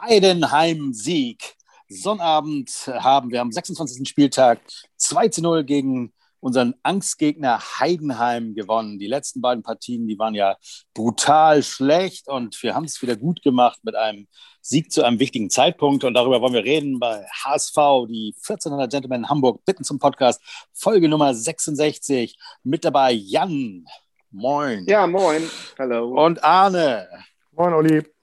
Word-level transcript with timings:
Heidenheim-Sieg. 0.00 1.54
Sonnabend 1.88 2.70
haben 2.88 3.30
wir 3.30 3.40
am 3.40 3.52
26. 3.52 4.08
Spieltag 4.08 4.60
2 4.96 5.28
zu 5.28 5.42
0 5.42 5.64
gegen 5.64 6.12
unseren 6.40 6.74
Angstgegner 6.82 7.58
Heidenheim 7.80 8.54
gewonnen. 8.54 8.98
Die 8.98 9.06
letzten 9.06 9.40
beiden 9.40 9.62
Partien, 9.62 10.06
die 10.06 10.18
waren 10.18 10.34
ja 10.34 10.56
brutal 10.94 11.62
schlecht 11.62 12.28
und 12.28 12.62
wir 12.62 12.74
haben 12.74 12.84
es 12.84 13.00
wieder 13.02 13.16
gut 13.16 13.42
gemacht 13.42 13.80
mit 13.82 13.96
einem 13.96 14.28
Sieg 14.60 14.92
zu 14.92 15.02
einem 15.02 15.18
wichtigen 15.18 15.50
Zeitpunkt. 15.50 16.04
Und 16.04 16.14
darüber 16.14 16.40
wollen 16.40 16.54
wir 16.54 16.64
reden 16.64 16.98
bei 16.98 17.24
HSV, 17.44 18.06
die 18.08 18.34
1400 18.36 18.90
Gentlemen 18.90 19.28
Hamburg 19.28 19.64
bitten 19.64 19.84
zum 19.84 19.98
Podcast, 19.98 20.40
Folge 20.72 21.08
Nummer 21.08 21.34
66. 21.34 22.38
Mit 22.62 22.84
dabei 22.84 23.12
Jan. 23.12 23.84
Moin. 24.30 24.86
Ja, 24.86 25.06
moin. 25.06 25.48
Hallo. 25.78 26.24
Und 26.24 26.42
Arne. 26.44 27.08
Moin, 27.52 27.72
Olli. 27.72 28.15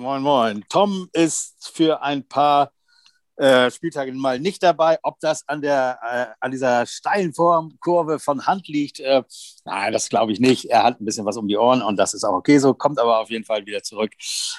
Moin, 0.00 0.22
moin. 0.22 0.64
Tom 0.68 1.08
ist 1.12 1.72
für 1.74 2.00
ein 2.02 2.22
paar 2.22 2.70
äh, 3.34 3.68
Spieltage 3.68 4.12
mal 4.12 4.38
nicht 4.38 4.62
dabei. 4.62 4.96
Ob 5.02 5.18
das 5.18 5.42
an, 5.48 5.60
der, 5.60 5.98
äh, 6.08 6.26
an 6.38 6.52
dieser 6.52 6.86
steilen 6.86 7.34
Formkurve 7.34 8.20
von 8.20 8.46
Hand 8.46 8.68
liegt, 8.68 9.00
äh, 9.00 9.24
nein, 9.64 9.92
das 9.92 10.08
glaube 10.08 10.30
ich 10.30 10.38
nicht. 10.38 10.66
Er 10.66 10.84
hat 10.84 11.00
ein 11.00 11.04
bisschen 11.04 11.26
was 11.26 11.36
um 11.36 11.48
die 11.48 11.56
Ohren 11.56 11.82
und 11.82 11.96
das 11.96 12.14
ist 12.14 12.22
auch 12.22 12.34
okay 12.34 12.58
so, 12.58 12.74
kommt 12.74 13.00
aber 13.00 13.18
auf 13.18 13.28
jeden 13.30 13.44
Fall 13.44 13.66
wieder 13.66 13.82
zurück, 13.82 14.12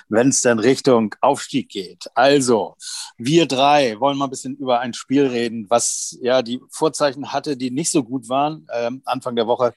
wenn 0.10 0.28
es 0.28 0.42
dann 0.42 0.60
Richtung 0.60 1.16
Aufstieg 1.22 1.70
geht. 1.70 2.10
Also, 2.16 2.76
wir 3.18 3.46
drei 3.48 3.98
wollen 4.02 4.18
mal 4.18 4.26
ein 4.26 4.32
bisschen 4.32 4.58
über 4.58 4.82
ein 4.82 4.94
Spiel 4.94 5.26
reden, 5.26 5.68
was 5.70 6.18
ja 6.22 6.42
die 6.42 6.60
Vorzeichen 6.70 7.32
hatte, 7.32 7.56
die 7.56 7.72
nicht 7.72 7.92
so 7.92 8.04
gut 8.04 8.28
waren. 8.28 8.68
Ähm, 8.74 9.04
Anfang 9.06 9.38
der 9.38 9.48
Woche 9.48 9.74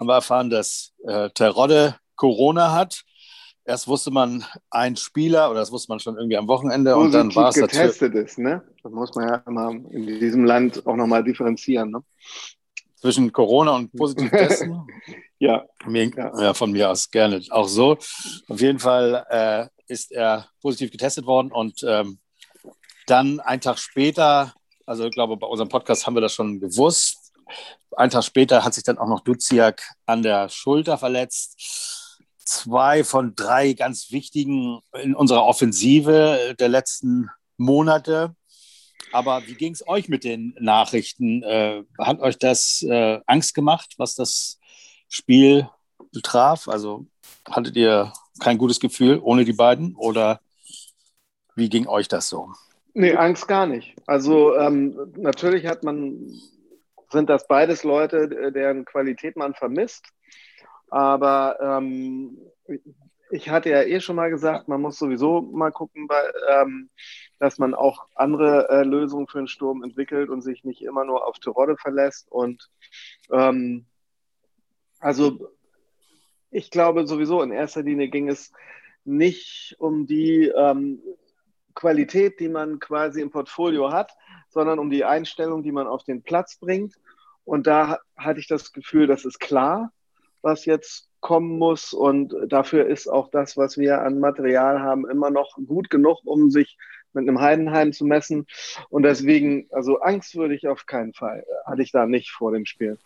haben 0.00 0.08
wir 0.08 0.14
erfahren, 0.14 0.48
dass 0.48 0.94
äh, 1.06 1.28
Terodde 1.28 1.96
Corona 2.16 2.72
hat. 2.72 3.04
Erst 3.64 3.86
wusste 3.86 4.10
man 4.10 4.44
ein 4.70 4.96
Spieler 4.96 5.50
oder 5.50 5.60
das 5.60 5.70
wusste 5.70 5.90
man 5.92 6.00
schon 6.00 6.16
irgendwie 6.16 6.36
am 6.36 6.48
Wochenende 6.48 6.96
und 6.96 7.12
dann 7.12 7.34
war 7.34 7.50
es 7.50 7.54
getestet 7.54 8.14
ist, 8.14 8.38
ne? 8.38 8.62
Das 8.82 8.90
muss 8.90 9.14
man 9.14 9.28
ja 9.28 9.36
immer 9.46 9.70
in 9.70 10.06
diesem 10.06 10.44
Land 10.44 10.84
auch 10.86 10.96
nochmal 10.96 11.22
differenzieren, 11.22 11.90
ne? 11.92 12.02
zwischen 13.02 13.32
Corona 13.32 13.74
und 13.74 13.92
positiv 13.92 14.30
testen. 14.30 14.86
Ja. 15.38 15.64
Mir, 15.86 16.10
Ja. 16.16 16.40
ja. 16.40 16.54
von 16.54 16.70
mir 16.70 16.88
aus 16.90 17.10
gerne 17.10 17.42
auch 17.50 17.68
so. 17.68 17.98
Auf 18.48 18.60
jeden 18.60 18.78
Fall 18.78 19.26
äh, 19.28 19.92
ist 19.92 20.12
er 20.12 20.48
positiv 20.62 20.92
getestet 20.92 21.26
worden 21.26 21.50
und 21.52 21.84
ähm, 21.86 22.18
dann 23.06 23.40
einen 23.40 23.60
Tag 23.60 23.78
später, 23.78 24.54
also 24.86 25.04
ich 25.04 25.12
glaube, 25.12 25.36
bei 25.36 25.46
unserem 25.48 25.68
Podcast 25.68 26.06
haben 26.06 26.14
wir 26.14 26.20
das 26.20 26.32
schon 26.32 26.60
gewusst. 26.60 27.32
Einen 27.96 28.10
Tag 28.10 28.22
später 28.22 28.64
hat 28.64 28.72
sich 28.72 28.84
dann 28.84 28.98
auch 28.98 29.08
noch 29.08 29.20
Duziak 29.20 29.82
an 30.06 30.22
der 30.22 30.48
Schulter 30.48 30.96
verletzt. 30.96 31.60
Zwei 32.52 33.02
von 33.02 33.34
drei 33.34 33.72
ganz 33.72 34.10
wichtigen 34.10 34.80
in 35.02 35.14
unserer 35.14 35.44
Offensive 35.44 36.54
der 36.60 36.68
letzten 36.68 37.30
Monate. 37.56 38.36
Aber 39.10 39.46
wie 39.46 39.54
ging 39.54 39.72
es 39.72 39.88
euch 39.88 40.10
mit 40.10 40.22
den 40.22 40.54
Nachrichten? 40.60 41.42
Äh, 41.42 41.82
hat 41.98 42.20
euch 42.20 42.38
das 42.38 42.82
äh, 42.82 43.20
Angst 43.26 43.54
gemacht, 43.54 43.94
was 43.96 44.14
das 44.14 44.58
Spiel 45.08 45.66
betraf? 46.12 46.68
Also 46.68 47.06
hattet 47.48 47.74
ihr 47.76 48.12
kein 48.38 48.58
gutes 48.58 48.80
Gefühl 48.80 49.18
ohne 49.22 49.46
die 49.46 49.54
beiden 49.54 49.96
oder 49.96 50.40
wie 51.56 51.70
ging 51.70 51.86
euch 51.86 52.08
das 52.08 52.28
so? 52.28 52.52
Nee, 52.92 53.14
Angst 53.14 53.48
gar 53.48 53.66
nicht. 53.66 53.94
Also 54.06 54.54
ähm, 54.58 55.10
natürlich 55.16 55.66
hat 55.66 55.84
man, 55.84 56.38
sind 57.10 57.30
das 57.30 57.46
beides 57.48 57.82
Leute, 57.82 58.52
deren 58.52 58.84
Qualität 58.84 59.36
man 59.36 59.54
vermisst. 59.54 60.04
Aber 60.92 61.58
ähm, 61.60 62.36
ich 63.30 63.48
hatte 63.48 63.70
ja 63.70 63.82
eh 63.82 64.00
schon 64.00 64.16
mal 64.16 64.28
gesagt, 64.28 64.68
man 64.68 64.82
muss 64.82 64.98
sowieso 64.98 65.40
mal 65.40 65.72
gucken, 65.72 66.06
bei, 66.06 66.22
ähm, 66.50 66.90
dass 67.38 67.58
man 67.58 67.74
auch 67.74 68.06
andere 68.14 68.68
äh, 68.68 68.82
Lösungen 68.84 69.26
für 69.26 69.38
den 69.38 69.48
Sturm 69.48 69.82
entwickelt 69.82 70.28
und 70.28 70.42
sich 70.42 70.64
nicht 70.64 70.82
immer 70.82 71.06
nur 71.06 71.26
auf 71.26 71.38
Terodde 71.38 71.78
verlässt. 71.78 72.30
Und 72.30 72.68
ähm, 73.32 73.86
also 75.00 75.48
ich 76.50 76.70
glaube 76.70 77.06
sowieso, 77.06 77.40
in 77.42 77.52
erster 77.52 77.82
Linie 77.82 78.08
ging 78.08 78.28
es 78.28 78.52
nicht 79.04 79.74
um 79.78 80.06
die 80.06 80.52
ähm, 80.54 81.00
Qualität, 81.74 82.38
die 82.38 82.50
man 82.50 82.80
quasi 82.80 83.22
im 83.22 83.30
Portfolio 83.30 83.90
hat, 83.92 84.12
sondern 84.50 84.78
um 84.78 84.90
die 84.90 85.04
Einstellung, 85.06 85.62
die 85.62 85.72
man 85.72 85.86
auf 85.86 86.04
den 86.04 86.22
Platz 86.22 86.58
bringt. 86.58 86.96
Und 87.44 87.66
da 87.66 87.88
ha- 87.88 88.00
hatte 88.14 88.40
ich 88.40 88.46
das 88.46 88.72
Gefühl, 88.72 89.06
das 89.06 89.24
ist 89.24 89.40
klar, 89.40 89.90
was 90.42 90.64
jetzt 90.66 91.08
kommen 91.20 91.58
muss. 91.58 91.92
Und 91.92 92.34
dafür 92.48 92.86
ist 92.86 93.08
auch 93.08 93.30
das, 93.30 93.56
was 93.56 93.78
wir 93.78 94.02
an 94.02 94.18
Material 94.20 94.80
haben, 94.80 95.08
immer 95.08 95.30
noch 95.30 95.56
gut 95.66 95.88
genug, 95.90 96.18
um 96.24 96.50
sich 96.50 96.76
mit 97.14 97.28
einem 97.28 97.40
Heidenheim 97.40 97.92
zu 97.92 98.04
messen. 98.04 98.46
Und 98.88 99.02
deswegen, 99.04 99.68
also 99.70 100.00
Angst 100.00 100.34
würde 100.34 100.54
ich 100.54 100.66
auf 100.68 100.86
keinen 100.86 101.12
Fall, 101.14 101.44
hatte 101.66 101.82
ich 101.82 101.92
da 101.92 102.06
nicht 102.06 102.30
vor 102.30 102.52
dem 102.52 102.64
Spiel. 102.64 102.98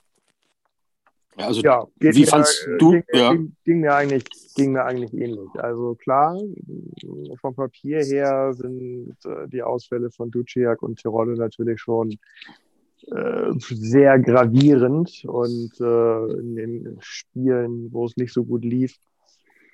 Ja, 1.39 1.47
also 1.49 1.61
Ja, 1.61 1.87
Wie 1.97 2.21
mir, 2.21 2.27
fandst 2.27 2.67
äh, 2.67 2.79
du- 2.79 2.93
Ging, 2.93 3.05
ja. 3.13 3.33
ging, 3.33 3.57
ging, 3.65 3.81
mir 3.81 3.95
eigentlich, 3.95 4.25
ging 4.55 4.73
mir 4.73 4.85
eigentlich 4.85 5.13
ähnlich. 5.13 5.51
Also 5.59 5.95
klar, 5.97 6.41
vom 7.41 7.55
Papier 7.55 8.03
her 8.03 8.55
sind 8.55 9.17
äh, 9.27 9.47
die 9.49 9.63
Ausfälle 9.63 10.11
von 10.11 10.31
Duciak 10.31 10.83
und 10.83 10.99
Tirole 10.99 11.35
natürlich 11.37 11.81
schon 11.81 12.17
äh, 13.13 13.53
sehr 13.59 14.19
gravierend 14.19 15.25
und 15.27 15.73
äh, 15.81 16.33
in 16.41 16.57
den 16.57 16.97
Spielen, 17.01 17.93
wo 17.93 18.07
es 18.07 18.17
nicht 18.17 18.33
so 18.33 18.45
gut 18.45 18.65
lief, 18.65 18.97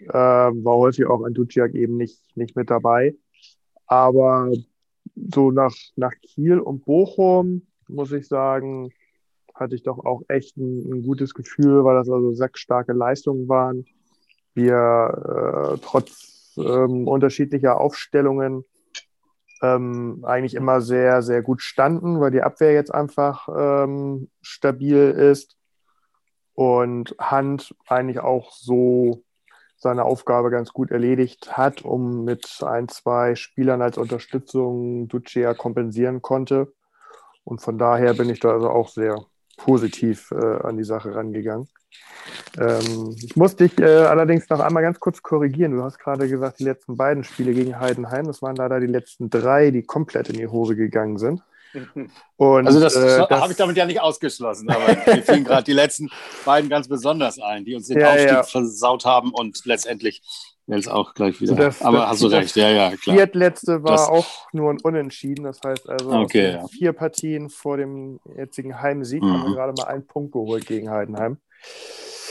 äh, 0.00 0.12
war 0.12 0.76
häufig 0.76 1.06
auch 1.06 1.22
ein 1.22 1.34
Duciak 1.34 1.74
eben 1.74 1.96
nicht, 1.96 2.20
nicht 2.36 2.56
mit 2.56 2.70
dabei. 2.70 3.14
Aber 3.86 4.50
so 5.14 5.50
nach, 5.50 5.74
nach 5.96 6.12
Kiel 6.22 6.58
und 6.58 6.84
Bochum 6.84 7.66
muss 7.88 8.12
ich 8.12 8.26
sagen, 8.28 8.90
hatte 9.54 9.74
ich 9.74 9.82
doch 9.82 10.04
auch 10.04 10.22
echt 10.28 10.56
ein, 10.56 10.92
ein 10.92 11.02
gutes 11.02 11.34
Gefühl, 11.34 11.84
weil 11.84 11.96
das 11.96 12.08
also 12.08 12.32
sackstarke 12.32 12.92
Leistungen 12.92 13.48
waren. 13.48 13.84
Wir 14.54 15.74
äh, 15.74 15.78
trotz 15.82 16.54
ähm, 16.56 17.08
unterschiedlicher 17.08 17.80
Aufstellungen 17.80 18.64
ähm, 19.62 20.24
eigentlich 20.26 20.54
immer 20.54 20.80
sehr, 20.80 21.22
sehr 21.22 21.42
gut 21.42 21.62
standen, 21.62 22.20
weil 22.20 22.32
die 22.32 22.42
Abwehr 22.42 22.72
jetzt 22.72 22.92
einfach 22.92 23.48
ähm, 23.56 24.28
stabil 24.42 25.10
ist 25.10 25.56
und 26.54 27.14
Hand 27.18 27.74
eigentlich 27.86 28.20
auch 28.20 28.52
so 28.52 29.22
seine 29.76 30.04
Aufgabe 30.04 30.50
ganz 30.50 30.72
gut 30.72 30.90
erledigt 30.90 31.56
hat, 31.56 31.82
um 31.82 32.24
mit 32.24 32.62
ein, 32.64 32.88
zwei 32.88 33.34
Spielern 33.34 33.82
als 33.82 33.98
Unterstützung 33.98 35.08
Ducea 35.08 35.54
kompensieren 35.54 36.22
konnte. 36.22 36.72
Und 37.44 37.60
von 37.60 37.78
daher 37.78 38.14
bin 38.14 38.30
ich 38.30 38.38
da 38.38 38.52
also 38.52 38.70
auch 38.70 38.88
sehr 38.88 39.24
positiv 39.56 40.30
äh, 40.30 40.60
an 40.62 40.76
die 40.76 40.84
Sache 40.84 41.14
rangegangen. 41.14 41.68
Ähm, 42.58 43.16
ich 43.22 43.34
muss 43.36 43.56
dich 43.56 43.78
äh, 43.80 43.84
allerdings 43.84 44.48
noch 44.48 44.60
einmal 44.60 44.82
ganz 44.82 45.00
kurz 45.00 45.22
korrigieren. 45.22 45.72
Du 45.72 45.82
hast 45.82 45.98
gerade 45.98 46.28
gesagt, 46.28 46.58
die 46.60 46.64
letzten 46.64 46.96
beiden 46.96 47.24
Spiele 47.24 47.52
gegen 47.52 47.78
Heidenheim, 47.80 48.26
das 48.26 48.42
waren 48.42 48.56
leider 48.56 48.78
die 48.80 48.86
letzten 48.86 49.30
drei, 49.30 49.70
die 49.70 49.82
komplett 49.82 50.28
in 50.28 50.36
die 50.36 50.46
Hose 50.46 50.76
gegangen 50.76 51.18
sind. 51.18 51.42
Und, 52.36 52.66
Also 52.66 52.80
das, 52.80 52.94
äh, 52.96 53.18
habe 53.20 53.50
ich 53.52 53.56
damit 53.56 53.76
ja 53.78 53.86
nicht 53.86 54.00
ausgeschlossen, 54.00 54.68
aber 54.68 54.88
mir 54.88 55.22
fielen 55.22 55.44
gerade 55.44 55.64
die 55.64 55.72
letzten 55.72 56.10
beiden 56.44 56.68
ganz 56.68 56.86
besonders 56.88 57.38
ein, 57.40 57.64
die 57.64 57.74
uns 57.74 57.86
den 57.88 57.98
Ja, 58.00 58.10
Aufstieg 58.10 58.28
ja. 58.30 58.42
versaut 58.42 59.04
haben 59.06 59.32
und 59.32 59.64
letztendlich 59.64 60.20
jetzt 60.66 60.90
auch 60.90 61.14
gleich 61.14 61.40
wieder. 61.40 61.54
Das- 61.56 61.80
aber 61.82 61.98
das- 62.00 62.08
hast 62.10 62.22
du 62.22 62.28
das 62.28 62.40
recht, 62.42 62.56
ja, 62.56 62.68
ja, 62.68 62.96
klar. 62.96 63.16
Viertletzte 63.16 63.82
war 63.82 63.92
Das- 63.92 64.08
auch 64.08 64.26
nur 64.52 64.70
ein 64.70 64.80
Unentschieden. 64.82 65.44
Das 65.44 65.60
heißt 65.64 65.88
also, 65.88 66.10
Okay, 66.12 66.52
ja. 66.52 66.68
vier 66.68 66.92
Partien 66.92 67.48
vor 67.48 67.78
dem 67.78 68.20
jetzigen 68.36 68.80
Heimsieg 68.80 69.22
Mhm. 69.22 69.32
haben 69.32 69.48
wir 69.48 69.54
gerade 69.56 69.72
mal 69.72 69.84
einen 69.88 70.06
Punkt 70.06 70.32
geholt 70.32 70.66
gegen 70.66 70.90
Heidenheim. 70.90 71.38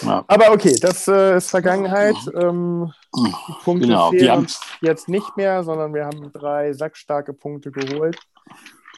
Ja. 0.04 0.24
Aber 0.28 0.52
okay, 0.52 0.76
das 0.82 1.08
äh, 1.08 1.38
ist 1.38 1.50
Vergangenheit. 1.52 2.16
Ähm, 2.36 2.92
die 3.16 3.34
Punkte 3.64 3.88
Genau, 3.88 4.10
fehlen 4.10 4.32
haben- 4.32 4.48
jetzt 4.82 5.08
nicht 5.10 5.38
mehr, 5.38 5.64
sondern 5.64 5.94
wir 5.94 6.06
haben 6.06 6.32
drei 6.32 6.74
sackstarke 6.74 7.34
Punkte 7.34 7.72
geholt. 7.72 8.18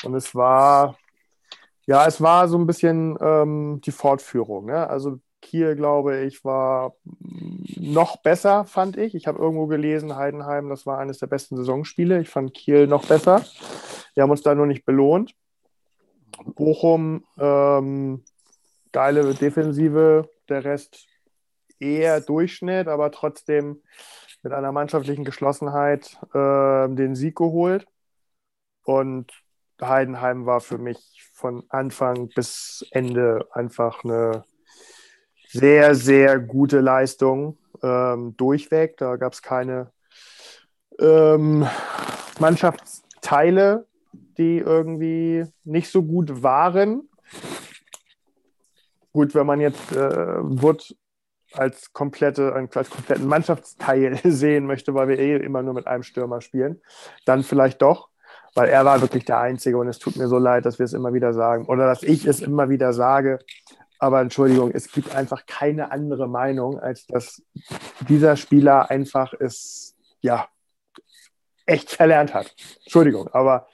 Und 0.04 0.16
es 0.16 0.34
war, 0.34 0.98
ja, 1.86 2.06
es 2.08 2.22
war 2.22 2.48
so 2.48 2.58
ein 2.58 2.68
bisschen 2.68 3.18
ähm, 3.22 3.82
die 3.84 3.92
Fortführung. 3.92 4.66
Ne? 4.68 4.90
Also 4.90 5.20
Kiel, 5.42 5.76
glaube 5.76 6.22
ich, 6.22 6.46
war 6.46 6.94
noch 7.76 8.18
besser, 8.18 8.64
fand 8.64 8.96
ich. 8.96 9.14
Ich 9.14 9.28
habe 9.28 9.40
irgendwo 9.40 9.68
gelesen, 9.68 10.16
Heidenheim, 10.16 10.70
das 10.70 10.86
war 10.86 11.00
eines 11.00 11.18
der 11.20 11.28
besten 11.28 11.58
Saisonspiele. 11.58 12.22
Ich 12.22 12.30
fand 12.30 12.54
Kiel 12.54 12.88
noch 12.88 13.06
besser. 13.06 13.44
Wir 14.14 14.24
haben 14.24 14.32
uns 14.32 14.42
da 14.42 14.56
nur 14.56 14.68
nicht 14.68 14.86
belohnt. 14.86 15.36
Bochum, 16.46 17.26
ähm, 17.38 18.24
geile 18.94 19.34
Defensive, 19.34 20.30
der 20.48 20.64
Rest 20.64 21.08
eher 21.80 22.22
Durchschnitt, 22.22 22.88
aber 22.88 23.12
trotzdem 23.12 23.82
mit 24.44 24.54
einer 24.54 24.72
mannschaftlichen 24.72 25.26
Geschlossenheit 25.26 26.18
äh, 26.34 26.88
den 26.90 27.16
Sieg 27.16 27.36
geholt. 27.36 27.86
Und 28.84 29.32
Heidenheim 29.82 30.46
war 30.46 30.62
für 30.62 30.78
mich 30.78 31.30
von 31.34 31.64
Anfang 31.70 32.30
bis 32.30 32.86
Ende 32.92 33.48
einfach 33.52 34.04
eine 34.04 34.44
sehr, 35.48 35.96
sehr 35.96 36.40
gute 36.40 36.80
Leistung 36.80 37.58
ähm, 37.82 38.36
durchweg. 38.38 38.98
Da 38.98 39.16
gab 39.18 39.34
es 39.34 39.42
keine 39.42 39.92
ähm, 41.00 41.68
Mannschaftsteile, 42.40 43.88
die 44.38 44.58
irgendwie 44.58 45.46
nicht 45.64 45.90
so 45.90 46.04
gut 46.04 46.44
waren. 46.44 47.10
Gut, 49.14 49.36
wenn 49.36 49.46
man 49.46 49.62
jetzt 49.62 49.92
äh, 49.92 50.38
Wood 50.42 50.96
als, 51.54 51.94
komplette, 51.94 52.54
als 52.54 52.90
kompletten 52.90 53.28
Mannschaftsteil 53.28 54.20
sehen 54.24 54.66
möchte, 54.66 54.94
weil 54.94 55.08
wir 55.08 55.20
eh 55.20 55.38
immer 55.38 55.62
nur 55.62 55.76
mit 55.76 55.88
einem 55.88 56.04
Stürmer 56.04 56.42
spielen, 56.42 56.82
dann 57.26 57.44
vielleicht 57.44 57.82
doch, 57.82 58.10
weil 58.56 58.70
er 58.70 58.86
war 58.86 59.02
wirklich 59.02 59.26
der 59.26 59.40
Einzige 59.40 59.78
und 59.78 59.88
es 59.88 60.00
tut 60.00 60.16
mir 60.16 60.28
so 60.28 60.38
leid, 60.38 60.66
dass 60.66 60.80
wir 60.80 60.86
es 60.86 60.94
immer 60.94 61.14
wieder 61.14 61.34
sagen 61.34 61.66
oder 61.68 61.86
dass 61.86 62.04
ich 62.04 62.26
es 62.26 62.42
immer 62.42 62.70
wieder 62.70 62.94
sage. 62.94 63.40
Aber 64.00 64.20
Entschuldigung, 64.20 64.72
es 64.72 64.92
gibt 64.92 65.16
einfach 65.16 65.46
keine 65.46 65.92
andere 65.92 66.28
Meinung, 66.28 66.80
als 66.80 67.06
dass 67.06 67.42
dieser 68.10 68.36
Spieler 68.36 68.90
einfach 68.90 69.34
es, 69.40 69.96
ja, 70.22 70.48
echt 71.66 71.92
verlernt 71.92 72.34
hat. 72.34 72.54
Entschuldigung, 72.84 73.30
aber 73.30 73.68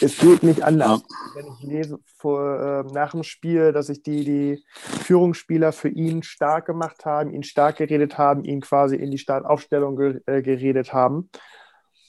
es 0.00 0.18
geht 0.18 0.42
nicht 0.42 0.62
anders. 0.62 1.02
Ja. 1.02 1.06
Wenn 1.34 1.46
ich 1.52 1.62
lese 1.62 1.98
vor, 2.16 2.60
äh, 2.88 2.92
nach 2.92 3.12
dem 3.12 3.22
Spiel, 3.22 3.72
dass 3.72 3.86
sich 3.86 4.02
die, 4.02 4.24
die 4.24 4.64
Führungsspieler 4.74 5.72
für 5.72 5.88
ihn 5.88 6.22
stark 6.22 6.66
gemacht 6.66 7.04
haben, 7.04 7.30
ihn 7.30 7.42
stark 7.42 7.76
geredet 7.76 8.18
haben, 8.18 8.44
ihn 8.44 8.60
quasi 8.60 8.96
in 8.96 9.10
die 9.10 9.18
Startaufstellung 9.18 9.96
ge 9.96 10.20
äh, 10.26 10.42
geredet 10.42 10.92
haben 10.92 11.30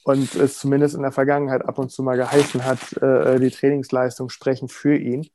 und 0.04 0.34
es 0.34 0.58
zumindest 0.58 0.94
in 0.94 1.02
der 1.02 1.12
Vergangenheit 1.12 1.64
ab 1.64 1.78
und 1.78 1.90
zu 1.90 2.02
mal 2.02 2.16
geheißen 2.16 2.64
hat, 2.64 2.92
äh, 3.02 3.38
die 3.38 3.50
Trainingsleistung 3.50 4.30
sprechen 4.30 4.68
für 4.68 4.96
ihn. 4.96 5.28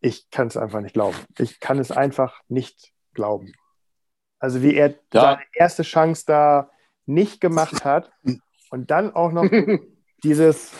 Ich 0.00 0.30
kann 0.30 0.46
es 0.46 0.56
einfach 0.56 0.80
nicht 0.80 0.94
glauben. 0.94 1.16
Ich 1.38 1.60
kann 1.60 1.78
es 1.78 1.90
einfach 1.90 2.40
nicht 2.48 2.92
glauben. 3.14 3.52
Also 4.38 4.62
wie 4.62 4.74
er 4.74 4.94
ja. 5.12 5.20
seine 5.20 5.42
erste 5.54 5.82
Chance 5.82 6.24
da 6.26 6.70
nicht 7.06 7.40
gemacht 7.40 7.84
hat 7.84 8.10
und 8.70 8.90
dann 8.90 9.14
auch 9.14 9.32
noch 9.32 9.48
dieses 10.22 10.72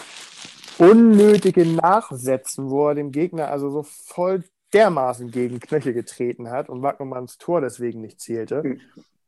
unnötige 0.80 1.66
Nachsetzen, 1.66 2.70
wo 2.70 2.88
er 2.88 2.94
dem 2.94 3.12
Gegner 3.12 3.50
also 3.50 3.70
so 3.70 3.82
voll 3.82 4.44
dermaßen 4.72 5.30
gegen 5.30 5.60
Knöchel 5.60 5.92
getreten 5.92 6.50
hat 6.50 6.68
und 6.68 6.82
Wagnermanns 6.82 7.38
Tor 7.38 7.60
deswegen 7.60 8.00
nicht 8.00 8.20
zählte. 8.20 8.62
Hm. 8.62 8.80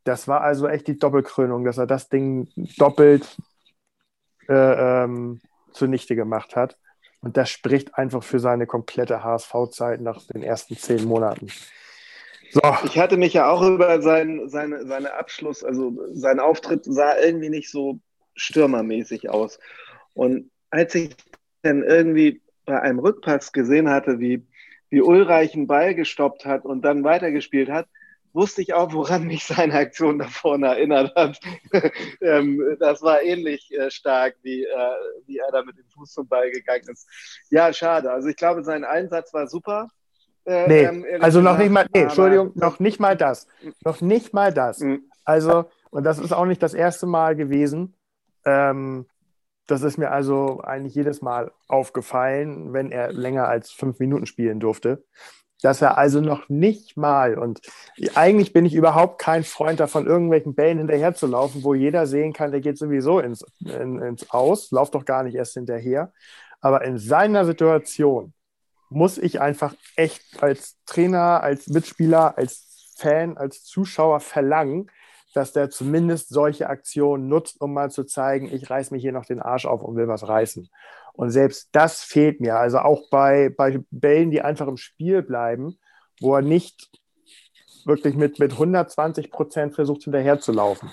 Das 0.04 0.26
war 0.26 0.40
also 0.40 0.66
echt 0.66 0.88
die 0.88 0.99
Doppelkrönung, 0.99 1.64
dass 1.64 1.78
er 1.78 1.87
das 1.87 2.08
Ding 2.08 2.49
doppelt 2.78 3.37
äh, 4.49 5.04
ähm, 5.04 5.40
zunichte 5.72 6.16
gemacht 6.16 6.56
hat. 6.56 6.76
Und 7.20 7.37
das 7.37 7.50
spricht 7.50 7.96
einfach 7.96 8.25
für 8.25 8.40
seine 8.40 8.66
komplette 8.66 9.22
HSV-Zeit 9.22 10.00
nach 10.00 10.25
den 10.26 10.43
ersten 10.43 10.76
zehn 10.76 11.04
Monaten. 11.04 11.49
So. 12.50 12.60
Ich 12.84 12.99
hatte 12.99 13.16
mich 13.16 13.32
ja 13.32 13.49
auch 13.49 13.62
über 13.62 14.02
sein, 14.02 14.49
seine, 14.49 14.87
seine 14.87 15.14
Abschluss, 15.14 15.62
also 15.62 15.96
sein 16.12 16.40
Auftritt 16.40 16.84
sah 16.84 17.16
irgendwie 17.16 17.49
nicht 17.49 17.70
so 17.70 18.00
stürmermäßig 18.34 19.31
aus. 19.31 19.58
Und 20.14 20.50
als 20.70 20.94
ich 20.94 21.14
dann 21.62 21.82
irgendwie 21.82 22.43
bei 22.64 22.81
einem 22.81 22.99
Rückpass 22.99 23.53
gesehen 23.53 23.88
hatte, 23.91 24.20
wie, 24.20 24.47
wie 24.91 25.03
Ulreich 25.03 25.55
einen 25.55 25.67
Ball 25.67 25.94
gestoppt 25.94 26.44
hat 26.44 26.64
und 26.64 26.82
dann 26.82 27.05
weitergespielt 27.05 27.70
hat, 27.70 27.87
wusste 28.32 28.62
ich 28.62 28.75
auch, 28.75 28.93
woran 28.93 29.25
mich 29.26 29.44
seine 29.44 29.75
Aktion 29.75 30.19
da 30.19 30.26
vorne 30.26 30.69
erinnert 30.69 31.14
hat. 31.14 31.38
ähm, 32.20 32.76
das 32.81 33.03
war 33.03 33.23
ähnlich 33.23 33.73
äh, 33.73 33.91
stark, 33.91 34.37
wie, 34.43 34.64
äh, 34.64 34.94
wie 35.26 35.38
er 35.38 35.50
da 35.53 35.62
mit 35.62 35.76
dem 35.76 35.87
Fuß 35.94 36.12
zum 36.12 36.29
Ball 36.29 36.50
gegangen 36.50 36.88
ist. 36.88 37.06
Ja, 37.50 37.73
schade. 37.73 38.11
Also 38.11 38.29
ich 38.29 38.37
glaube, 38.37 38.64
sein 38.64 38.85
Einsatz 38.85 39.32
war 39.35 39.47
super. 39.47 39.88
Äh, 40.44 40.69
nee, 40.69 40.82
ähm, 40.82 41.23
also 41.23 41.41
noch 41.41 41.59
nicht 41.59 41.70
mal, 41.70 41.87
nee, 41.93 42.03
Entschuldigung, 42.03 42.53
noch 42.55 42.81
nicht 42.81 42.99
mal 42.99 43.17
das. 43.17 43.47
Noch 43.85 44.00
nicht 44.00 44.35
mal 44.35 44.53
das. 44.53 44.81
Mhm. 44.81 45.05
Also, 45.25 45.70
und 45.91 46.05
das 46.05 46.19
ist 46.19 46.32
auch 46.32 46.47
nicht 46.47 46.62
das 46.62 46.75
erste 46.75 47.06
Mal 47.06 47.37
gewesen. 47.37 47.94
Ähm, 48.44 49.06
das 49.67 49.82
ist 49.82 49.99
mir 49.99 50.11
also 50.11 50.61
eigentlich 50.61 50.94
jedes 50.94 51.23
Mal 51.23 51.53
aufgefallen, 51.69 52.73
wenn 52.73 52.91
er 52.91 53.12
länger 53.12 53.49
als 53.49 53.70
fünf 53.70 53.99
Minuten 53.99 54.26
spielen 54.26 54.61
durfte 54.61 55.05
dass 55.62 55.81
er 55.81 55.97
also 55.97 56.20
noch 56.20 56.49
nicht 56.49 56.97
mal, 56.97 57.38
und 57.38 57.61
eigentlich 58.14 58.53
bin 58.53 58.67
ich 58.67 58.75
überhaupt 58.75 59.20
kein 59.20 59.44
Freund 59.44 59.81
davon, 59.81 60.06
irgendwelchen 60.06 60.55
Bällen 60.55 60.79
hinterherzulaufen, 60.79 61.62
wo 61.62 61.75
jeder 61.75 62.06
sehen 62.06 62.32
kann, 62.32 62.50
der 62.50 62.61
geht 62.61 62.76
sowieso 62.76 63.20
ins, 63.20 63.44
in, 63.61 64.00
ins 64.00 64.29
Aus, 64.31 64.73
lauft 64.73 64.94
doch 64.94 65.05
gar 65.05 65.23
nicht 65.23 65.37
erst 65.37 65.55
hinterher. 65.55 66.12
Aber 66.61 66.85
in 66.85 66.99
seiner 66.99 67.44
Situation 67.44 68.35
muss 68.91 69.19
ich 69.19 69.41
einfach 69.41 69.75
echt 69.97 70.43
als 70.43 70.79
Trainer, 70.85 71.43
als 71.43 71.69
Mitspieler, 71.69 72.37
als 72.37 72.93
Fan, 72.97 73.37
als 73.38 73.64
Zuschauer 73.64 74.20
verlangen, 74.20 74.91
dass 75.32 75.52
der 75.52 75.70
zumindest 75.70 76.29
solche 76.29 76.69
Aktionen 76.69 77.29
nutzt, 77.29 77.61
um 77.61 77.73
mal 77.73 77.90
zu 77.90 78.05
zeigen, 78.05 78.52
ich 78.52 78.69
reiß 78.70 78.90
mich 78.90 79.02
hier 79.02 79.12
noch 79.12 79.25
den 79.25 79.40
Arsch 79.40 79.67
auf 79.67 79.82
und 79.82 79.96
will 79.96 80.08
was 80.08 80.29
reißen. 80.29 80.69
Und 81.14 81.31
selbst 81.31 81.69
das 81.73 82.02
fehlt 82.02 82.40
mir. 82.40 82.56
Also 82.56 82.79
auch 82.79 83.08
bei, 83.11 83.50
bei 83.50 83.81
Bällen, 83.90 84.31
die 84.31 84.43
einfach 84.43 84.67
im 84.67 84.76
Spiel 84.76 85.23
bleiben, 85.23 85.79
wo 86.20 86.34
er 86.34 86.43
nicht 86.43 86.90
wirklich 87.84 88.14
mit, 88.14 88.38
mit 88.38 88.52
120 88.52 89.31
Prozent 89.31 89.75
versucht, 89.75 90.05
hinterher 90.05 90.40
zu 90.40 90.52
laufen. 90.52 90.90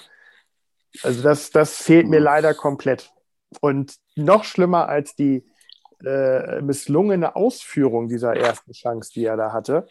Also 1.03 1.21
das, 1.21 1.51
das 1.51 1.77
fehlt 1.77 2.07
mir 2.07 2.19
leider 2.19 2.53
komplett. 2.53 3.11
Und 3.61 3.95
noch 4.15 4.43
schlimmer 4.43 4.89
als 4.89 5.15
die 5.15 5.45
äh, 6.03 6.61
misslungene 6.61 7.35
Ausführung 7.35 8.07
dieser 8.07 8.35
ersten 8.35 8.71
Chance, 8.71 9.11
die 9.13 9.25
er 9.25 9.37
da 9.37 9.51
hatte, 9.51 9.87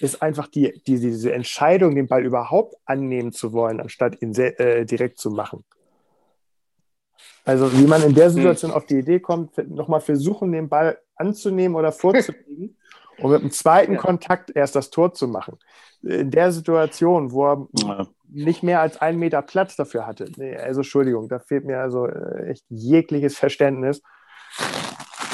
ist 0.00 0.22
einfach 0.22 0.46
die, 0.48 0.80
die, 0.86 1.00
diese 1.00 1.32
Entscheidung, 1.32 1.94
den 1.94 2.06
Ball 2.06 2.24
überhaupt 2.24 2.74
annehmen 2.84 3.32
zu 3.32 3.52
wollen, 3.52 3.80
anstatt 3.80 4.20
ihn 4.20 4.34
sehr, 4.34 4.58
äh, 4.60 4.84
direkt 4.84 5.18
zu 5.18 5.30
machen. 5.30 5.64
Also 7.44 7.72
wie 7.72 7.86
man 7.86 8.02
in 8.02 8.14
der 8.14 8.26
hm. 8.26 8.32
Situation 8.32 8.72
hm. 8.72 8.76
auf 8.76 8.86
die 8.86 8.98
Idee 8.98 9.20
kommt, 9.20 9.56
nochmal 9.68 10.00
versuchen, 10.00 10.52
den 10.52 10.68
Ball 10.68 10.98
anzunehmen 11.14 11.76
oder 11.76 11.92
vorzulegen 11.92 12.76
und 13.18 13.30
mit 13.30 13.42
dem 13.42 13.50
zweiten 13.50 13.94
ja. 13.94 13.98
Kontakt 13.98 14.50
erst 14.54 14.76
das 14.76 14.90
Tor 14.90 15.14
zu 15.14 15.28
machen. 15.28 15.58
In 16.02 16.30
der 16.30 16.52
Situation, 16.52 17.32
wo 17.32 17.46
er 17.46 17.68
ja. 17.82 18.06
nicht 18.28 18.62
mehr 18.62 18.80
als 18.80 19.00
einen 19.00 19.18
Meter 19.18 19.42
Platz 19.42 19.76
dafür 19.76 20.06
hatte. 20.06 20.30
Nee, 20.36 20.56
also 20.56 20.80
Entschuldigung, 20.80 21.28
da 21.28 21.38
fehlt 21.38 21.64
mir 21.64 21.80
also 21.80 22.06
äh, 22.06 22.50
echt 22.50 22.64
jegliches 22.68 23.38
Verständnis. 23.38 24.02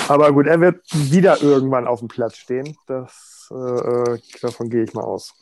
Aber 0.09 0.33
gut, 0.33 0.47
er 0.47 0.61
wird 0.61 0.83
wieder 0.93 1.43
irgendwann 1.43 1.87
auf 1.87 2.01
dem 2.01 2.09
Platz 2.09 2.37
stehen. 2.37 2.77
Das, 2.87 3.32
äh, 3.51 3.55
äh 4.15 4.19
davon 4.41 4.71
gehe 4.71 4.85
ich 4.85 4.95
mal 4.95 5.05
aus. 5.05 5.33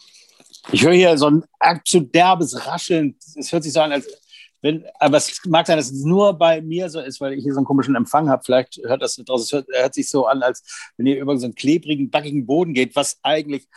Ich 0.73 0.85
höre 0.85 0.93
hier 0.93 1.17
so 1.17 1.31
ein 1.59 1.81
zu 1.85 2.01
derbes 2.01 2.67
Rascheln. 2.67 3.17
Es 3.37 3.53
hört 3.53 3.63
sich 3.63 3.73
so 3.73 3.81
an, 3.81 3.93
als 3.93 4.07
wenn, 4.63 4.85
aber 4.99 5.17
es 5.17 5.41
mag 5.47 5.67
sein, 5.67 5.79
dass 5.79 5.91
es 5.91 6.05
nur 6.05 6.35
bei 6.35 6.61
mir 6.61 6.91
so 6.91 7.01
ist, 7.01 7.21
weil 7.21 7.33
ich 7.33 7.43
hier 7.43 7.55
so 7.55 7.61
einen 7.61 7.67
komischen 7.67 7.97
Empfang 7.97 8.29
habe. 8.29 8.43
Vielleicht 8.45 8.79
hört 8.85 9.01
das 9.01 9.17
draußen, 9.17 9.45
es 9.45 9.53
hört, 9.53 9.67
hört 9.73 9.95
sich 9.95 10.11
so 10.11 10.27
an, 10.27 10.43
als 10.43 10.63
wenn 10.97 11.07
ihr 11.07 11.19
über 11.19 11.37
so 11.39 11.47
einen 11.47 11.55
klebrigen, 11.55 12.11
backigen 12.11 12.47
Boden 12.47 12.75
geht, 12.75 12.95
was 12.95 13.19
eigentlich 13.23 13.69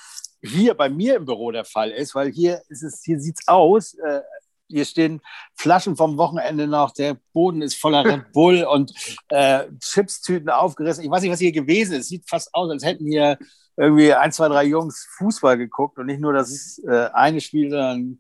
hier 0.42 0.74
bei 0.74 0.90
mir 0.90 1.16
im 1.16 1.26
Büro 1.26 1.52
der 1.52 1.64
Fall 1.64 1.92
ist, 1.92 2.16
weil 2.16 2.32
hier 2.32 2.62
ist 2.68 2.84
es, 2.84 3.02
hier 3.04 3.20
sieht 3.20 3.40
es 3.40 3.48
aus. 3.48 3.94
Äh, 3.94 4.22
hier 4.68 4.86
stehen 4.86 5.22
Flaschen 5.56 5.96
vom 5.96 6.18
Wochenende 6.18 6.68
noch, 6.68 6.92
der 6.92 7.18
Boden 7.32 7.62
ist 7.62 7.76
voller 7.76 8.04
Red 8.06 8.32
Bull 8.34 8.64
und 8.64 8.92
äh, 9.30 9.66
Chipstüten 9.80 10.50
aufgerissen. 10.50 11.04
Ich 11.04 11.10
weiß 11.10 11.22
nicht, 11.22 11.32
was 11.32 11.40
hier 11.40 11.52
gewesen 11.54 11.96
ist. 11.96 12.10
Sieht 12.10 12.28
fast 12.28 12.54
aus, 12.54 12.70
als 12.70 12.84
hätten 12.84 13.06
hier 13.06 13.38
irgendwie 13.78 14.14
ein, 14.14 14.32
zwei, 14.32 14.48
drei 14.48 14.66
Jungs 14.66 15.08
Fußball 15.18 15.58
geguckt 15.58 15.98
und 15.98 16.06
nicht 16.06 16.22
nur 16.22 16.34
das 16.34 16.80
äh, 16.88 17.10
eine 17.14 17.42
Spiel, 17.42 17.70
sondern 17.70 18.20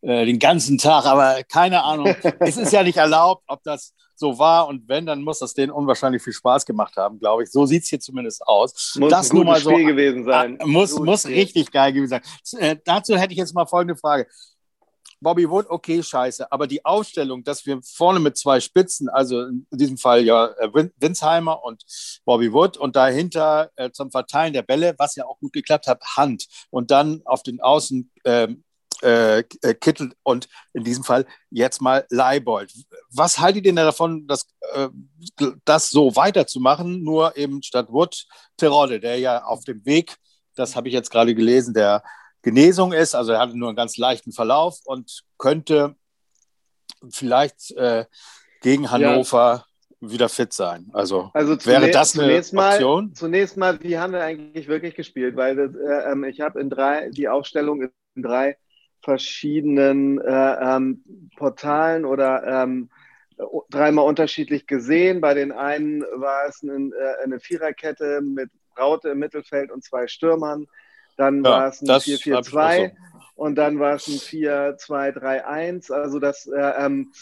äh, 0.00 0.26
den 0.26 0.38
ganzen 0.38 0.78
Tag, 0.78 1.06
aber 1.06 1.42
keine 1.44 1.82
Ahnung. 1.82 2.14
es 2.40 2.56
ist 2.56 2.72
ja 2.72 2.82
nicht 2.82 2.98
erlaubt, 2.98 3.42
ob 3.46 3.62
das 3.62 3.94
so 4.16 4.38
war 4.38 4.68
und 4.68 4.88
wenn, 4.88 5.06
dann 5.06 5.22
muss 5.22 5.40
das 5.40 5.54
denen 5.54 5.72
unwahrscheinlich 5.72 6.22
viel 6.22 6.32
Spaß 6.32 6.64
gemacht 6.66 6.96
haben, 6.96 7.18
glaube 7.18 7.42
ich. 7.42 7.50
So 7.50 7.66
sieht 7.66 7.82
es 7.82 7.88
hier 7.88 8.00
zumindest 8.00 8.46
aus. 8.46 8.94
Muss 8.98 9.10
das 9.10 9.30
ein 9.30 9.36
nur 9.36 9.44
mal 9.44 9.60
so, 9.60 9.70
Spiel 9.70 9.86
gewesen 9.86 10.24
sein. 10.24 10.58
Äh, 10.60 10.66
muss 10.66 10.98
muss 10.98 11.26
richtig 11.26 11.72
geil 11.72 11.92
gewesen 11.92 12.10
sein. 12.10 12.60
Äh, 12.60 12.76
dazu 12.84 13.16
hätte 13.16 13.32
ich 13.32 13.38
jetzt 13.38 13.54
mal 13.54 13.66
folgende 13.66 13.96
Frage. 13.96 14.26
Bobby 15.20 15.48
Wood, 15.48 15.66
okay, 15.68 16.02
scheiße. 16.02 16.50
Aber 16.50 16.66
die 16.66 16.84
Aufstellung, 16.84 17.44
dass 17.44 17.66
wir 17.66 17.80
vorne 17.82 18.20
mit 18.20 18.36
zwei 18.36 18.60
Spitzen, 18.60 19.08
also 19.08 19.42
in 19.42 19.66
diesem 19.70 19.98
Fall 19.98 20.22
ja 20.24 20.46
äh, 20.58 20.70
Winsheimer 20.98 21.62
und 21.64 21.84
Bobby 22.24 22.52
Wood 22.52 22.76
und 22.76 22.96
dahinter 22.96 23.70
äh, 23.76 23.90
zum 23.90 24.10
Verteilen 24.10 24.52
der 24.52 24.62
Bälle, 24.62 24.94
was 24.98 25.16
ja 25.16 25.26
auch 25.26 25.38
gut 25.38 25.52
geklappt 25.52 25.86
hat, 25.86 26.02
Hand. 26.16 26.46
Und 26.70 26.90
dann 26.90 27.22
auf 27.24 27.42
den 27.42 27.60
Außen 27.60 28.10
ähm, 28.24 28.64
äh, 29.02 29.40
äh, 29.60 29.74
Kittel 29.74 30.12
und 30.22 30.48
in 30.72 30.82
diesem 30.82 31.04
Fall 31.04 31.26
jetzt 31.50 31.82
mal 31.82 32.06
Leibold. 32.08 32.72
Was 33.10 33.38
haltet 33.38 33.66
ihr 33.66 33.74
denn 33.74 33.76
davon, 33.76 34.26
das, 34.26 34.46
äh, 34.72 34.88
das 35.66 35.90
so 35.90 36.16
weiterzumachen, 36.16 37.02
nur 37.02 37.36
eben 37.36 37.62
statt 37.62 37.88
Wood 37.90 38.24
Terodde, 38.56 39.00
der 39.00 39.18
ja 39.18 39.44
auf 39.44 39.64
dem 39.64 39.84
Weg, 39.84 40.16
das 40.54 40.74
habe 40.74 40.88
ich 40.88 40.94
jetzt 40.94 41.10
gerade 41.10 41.34
gelesen, 41.34 41.74
der 41.74 42.02
Genesung 42.44 42.92
ist, 42.92 43.14
also 43.14 43.32
er 43.32 43.38
hatte 43.40 43.58
nur 43.58 43.68
einen 43.68 43.76
ganz 43.76 43.96
leichten 43.96 44.30
Verlauf 44.30 44.80
und 44.84 45.24
könnte 45.38 45.96
vielleicht 47.08 47.70
äh, 47.72 48.04
gegen 48.60 48.90
Hannover 48.90 49.64
ja. 50.00 50.10
wieder 50.10 50.28
fit 50.28 50.52
sein. 50.52 50.90
Also, 50.92 51.30
also 51.32 51.52
wäre 51.64 51.90
das 51.90 52.14
eine 52.14 52.28
zunächst 52.28 52.54
Option? 52.54 53.06
Mal, 53.06 53.14
zunächst 53.14 53.56
mal, 53.56 53.82
wie 53.82 53.98
haben 53.98 54.12
wir 54.12 54.22
eigentlich 54.22 54.68
wirklich 54.68 54.94
gespielt? 54.94 55.36
Weil 55.36 55.58
äh, 55.58 56.12
ähm, 56.12 56.24
ich 56.24 56.42
habe 56.42 56.60
in 56.60 56.68
drei, 56.68 57.08
die 57.10 57.28
Aufstellung 57.28 57.90
in 58.14 58.22
drei 58.22 58.58
verschiedenen 59.02 60.20
äh, 60.20 60.76
ähm, 60.76 61.30
Portalen 61.36 62.04
oder 62.04 62.44
ähm, 62.46 62.90
dreimal 63.70 64.06
unterschiedlich 64.06 64.66
gesehen. 64.66 65.22
Bei 65.22 65.32
den 65.32 65.50
einen 65.50 66.02
war 66.02 66.46
es 66.46 66.62
eine, 66.62 66.90
äh, 66.94 67.24
eine 67.24 67.40
Viererkette 67.40 68.20
mit 68.20 68.50
Raute 68.78 69.10
im 69.10 69.18
Mittelfeld 69.18 69.70
und 69.70 69.82
zwei 69.82 70.08
Stürmern. 70.08 70.66
Dann 71.16 71.44
ja, 71.44 71.50
war 71.50 71.68
es 71.68 71.80
ein 71.80 71.88
4-4-2 71.88 72.88
so. 72.88 72.94
und 73.36 73.56
dann 73.56 73.78
war 73.78 73.94
es 73.94 74.08
ein 74.08 74.14
4-2-3-1. 74.14 75.92
Also 75.92 76.18
das 76.18 76.46
äh, 76.46 76.84
ähm, 76.84 77.12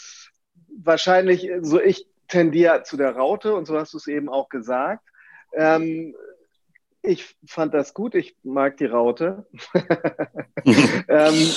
wahrscheinlich, 0.83 1.49
so 1.61 1.79
ich 1.79 2.07
tendiere 2.27 2.83
zu 2.83 2.97
der 2.97 3.15
Raute 3.15 3.53
und 3.53 3.65
so 3.65 3.77
hast 3.77 3.93
du 3.93 3.97
es 3.97 4.07
eben 4.07 4.29
auch 4.29 4.49
gesagt. 4.49 5.03
Ähm, 5.53 6.15
ich 7.03 7.35
fand 7.45 7.73
das 7.73 7.93
gut, 7.93 8.15
ich 8.15 8.35
mag 8.43 8.77
die 8.77 8.85
Raute. 8.85 9.45
ähm, 11.07 11.51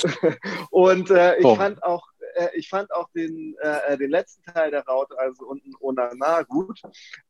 und 0.69 1.09
äh, 1.09 1.37
ich 1.37 1.45
oh. 1.45 1.55
fand 1.55 1.81
auch, 1.83 2.05
äh, 2.35 2.49
ich 2.53 2.69
fand 2.69 2.91
auch 2.91 3.09
den, 3.11 3.55
äh, 3.61 3.97
den 3.97 4.11
letzten 4.11 4.43
Teil 4.51 4.71
der 4.71 4.85
Raute, 4.85 5.17
also 5.17 5.45
unten 5.45 5.71
Onana, 5.79 6.43
gut. 6.43 6.81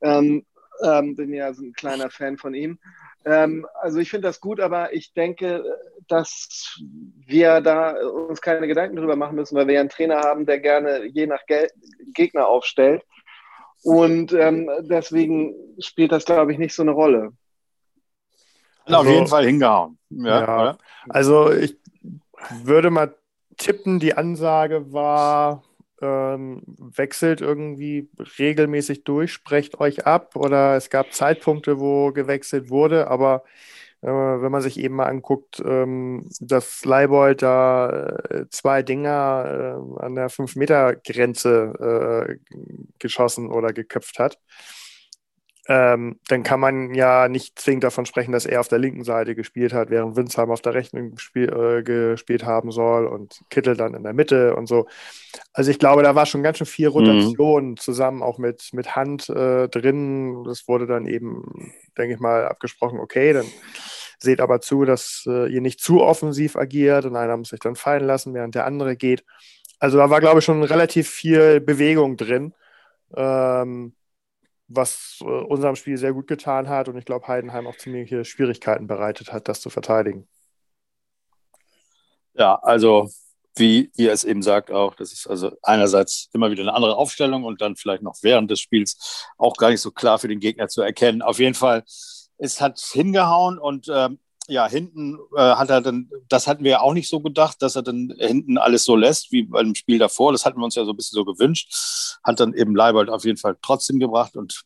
Ähm, 0.02 0.46
ähm, 0.84 1.16
bin 1.16 1.34
ja 1.34 1.54
so 1.54 1.64
ein 1.64 1.74
kleiner 1.74 2.10
Fan 2.10 2.38
von 2.38 2.54
ihm. 2.54 2.80
Ähm, 3.26 3.68
also 3.82 4.00
ich 4.00 4.10
finde 4.10 4.28
das 4.28 4.40
gut, 4.40 4.60
aber 4.60 4.94
ich 4.94 5.14
denke, 5.14 5.64
dass 6.08 6.80
wir 7.26 7.62
da 7.62 7.92
uns 7.92 8.42
keine 8.42 8.68
Gedanken 8.68 8.96
drüber 8.96 9.16
machen 9.16 9.36
müssen, 9.36 9.56
weil 9.56 9.68
wir 9.68 9.76
ja 9.76 9.82
einen 9.82 9.90
Trainer 9.90 10.22
haben, 10.22 10.46
der 10.46 10.60
gerne 10.60 11.06
je 11.06 11.28
nach 11.28 11.46
Gel 11.46 11.70
Gegner 12.14 12.48
aufstellt. 12.48 13.04
Und 13.84 14.34
ähm, 14.34 14.70
deswegen 14.82 15.54
spielt 15.80 16.12
das, 16.12 16.26
glaube 16.26 16.52
ich, 16.52 16.58
nicht 16.58 16.74
so 16.74 16.82
eine 16.82 16.92
Rolle. 16.92 17.32
Also, 18.86 19.00
auf 19.00 19.08
jeden 19.08 19.28
Fall 19.28 19.46
hingehauen. 19.46 19.98
Ja, 20.10 20.42
ja. 20.42 20.78
Also 21.10 21.52
ich 21.52 21.78
würde 22.64 22.90
mal 22.90 23.14
tippen, 23.58 24.00
die 24.00 24.14
Ansage 24.14 24.94
war, 24.94 25.64
ähm, 26.02 26.62
wechselt 26.66 27.42
irgendwie 27.42 28.10
regelmäßig 28.40 29.04
durch, 29.04 29.34
sprecht 29.34 29.80
euch 29.80 30.06
ab 30.06 30.36
oder 30.36 30.76
es 30.76 30.90
gab 30.90 31.14
Zeitpunkte, 31.14 31.80
wo 31.80 32.12
gewechselt 32.12 32.70
wurde, 32.70 33.08
aber 33.08 33.44
äh, 34.02 34.08
wenn 34.08 34.52
man 34.52 34.62
sich 34.62 34.80
eben 34.80 34.96
mal 34.96 35.08
anguckt, 35.08 35.62
ähm, 35.66 36.28
dass 36.40 36.86
Leibold 36.86 37.42
da 37.42 38.16
äh, 38.30 38.46
zwei 38.50 38.84
Dinger 38.84 39.80
äh, 40.00 40.04
an 40.04 40.16
der 40.16 40.30
5-Meter-Grenze 40.30 42.28
äh, 42.30 42.38
geschossen 43.00 43.52
oder 43.52 43.74
geköpft 43.74 44.20
hat, 44.20 44.40
ähm, 45.70 46.20
dann 46.30 46.44
kann 46.44 46.62
man 46.62 46.94
ja 46.94 47.28
nicht 47.28 47.60
zwingend 47.60 47.84
davon 47.84 48.06
sprechen, 48.06 48.32
dass 48.32 48.46
er 48.46 48.62
auf 48.62 48.70
der 48.70 48.80
linken 48.80 49.04
Seite 49.04 49.36
gespielt 49.36 49.74
hat, 49.74 49.90
während 49.90 50.16
Winsheim 50.16 50.50
auf 50.50 50.62
der 50.62 50.74
rechten 50.74 51.16
gespiel, 51.16 51.50
äh, 51.50 51.84
gespielt 51.84 52.46
haben 52.46 52.72
soll 52.72 53.06
und 53.06 53.42
Kittel 53.50 53.76
dann 53.76 53.94
in 53.94 54.04
der 54.04 54.14
Mitte 54.14 54.56
und 54.56 54.68
so. 54.68 54.88
Also 55.52 55.70
ich 55.70 55.78
glaube, 55.78 56.04
da 56.04 56.16
war 56.16 56.26
schon 56.26 56.42
ganz 56.42 56.58
schön 56.58 56.68
viel 56.68 56.88
Rotation 56.88 57.72
mhm. 57.72 57.78
zusammen 57.78 58.24
auch 58.24 58.38
mit, 58.38 58.70
mit 58.72 58.96
Hand 58.96 59.28
äh, 59.28 59.68
drin. 59.68 60.46
Das 60.46 60.70
wurde 60.70 60.88
dann 60.88 61.06
eben, 61.06 61.74
denke 61.98 62.14
ich 62.14 62.20
mal, 62.22 62.48
abgesprochen, 62.48 63.00
okay, 63.00 63.34
dann 63.34 63.46
seht 64.20 64.40
aber 64.40 64.62
zu, 64.62 64.86
dass 64.86 65.26
äh, 65.28 65.52
ihr 65.52 65.62
nicht 65.62 65.82
zu 65.82 66.02
offensiv 66.02 66.56
agiert 66.56 67.04
und 67.04 67.18
einer 67.18 67.36
muss 67.36 67.50
sich 67.50 67.60
dann 67.60 67.76
fallen 67.76 68.06
lassen, 68.06 68.34
während 68.34 68.56
der 68.56 68.66
andere 68.66 68.96
geht. 68.96 69.26
Also 69.80 69.98
da 69.98 70.10
war, 70.10 70.22
glaube 70.22 70.40
ich, 70.40 70.46
schon 70.46 70.64
relativ 70.64 71.10
viel 71.10 71.60
Bewegung 71.60 72.16
drin. 72.16 72.54
Ähm, 73.16 73.94
was 74.68 75.20
äh, 75.22 75.26
unserem 75.26 75.76
Spiel 75.76 75.98
sehr 75.98 76.14
gut 76.14 76.28
getan 76.28 76.70
hat 76.70 76.90
und 76.90 76.98
ich 76.98 77.06
glaube, 77.06 77.28
Heidenheim 77.28 77.68
auch 77.68 77.78
ziemliche 77.78 78.26
Schwierigkeiten 78.26 78.88
bereitet 78.88 79.32
hat, 79.32 79.48
das 79.48 79.62
zu 79.62 79.70
verteidigen. 79.70 80.28
Ja, 82.34 82.56
also 82.62 83.10
wie 83.56 83.92
ihr 83.96 84.12
es 84.12 84.24
eben 84.24 84.44
sagt 84.44 84.72
auch, 84.72 84.96
das 84.96 85.12
ist 85.12 85.28
also 85.28 85.52
einerseits 85.64 86.30
immer 86.34 86.52
wieder 86.52 86.62
eine 86.62 86.74
andere 86.74 86.96
Aufstellung 86.96 87.44
und 87.44 87.62
dann 87.62 87.76
vielleicht 87.76 88.04
noch 88.04 88.16
während 88.22 88.52
des 88.52 88.60
Spiels 88.60 89.26
auch 89.38 89.56
gar 89.58 89.70
nicht 89.70 89.82
so 89.82 89.92
klar 89.92 90.20
für 90.20 90.28
den 90.28 90.40
Gegner 90.40 90.68
zu 90.68 90.82
erkennen. 90.82 91.22
Auf 91.22 91.40
jeden 91.40 91.56
Fall, 91.56 91.84
es 92.38 92.62
hat 92.62 92.80
hingehauen 92.80 93.58
und 93.58 93.88
ähm, 93.92 94.20
ja, 94.48 94.68
hinten 94.68 95.18
äh, 95.36 95.42
hat 95.42 95.70
er 95.70 95.82
dann, 95.82 96.10
das 96.30 96.48
hatten 96.48 96.64
wir 96.64 96.72
ja 96.72 96.82
auch 96.82 96.94
nicht 96.94 97.10
so 97.10 97.20
gedacht, 97.20 97.62
dass 97.62 97.76
er 97.76 97.84
dann 97.84 98.14
hinten 98.18 98.58
alles 98.58 98.86
so 98.86 98.96
lässt 98.96 99.32
wie 99.32 99.44
beim 99.44 99.76
Spiel 99.76 100.00
davor. 100.00 100.32
Das 100.32 100.46
hatten 100.46 100.60
wir 100.60 100.66
uns 100.66 100.76
ja 100.76 100.86
so 100.86 100.92
ein 100.92 100.96
bisschen 100.98 101.16
so 101.16 101.26
gewünscht. 101.26 102.18
Hat 102.24 102.40
dann 102.40 102.54
eben 102.54 102.76
Leibold 102.76 103.10
auf 103.10 103.26
jeden 103.26 103.38
Fall 103.38 103.58
trotzdem 103.62 104.00
gebracht 104.00 104.38
und 104.38 104.64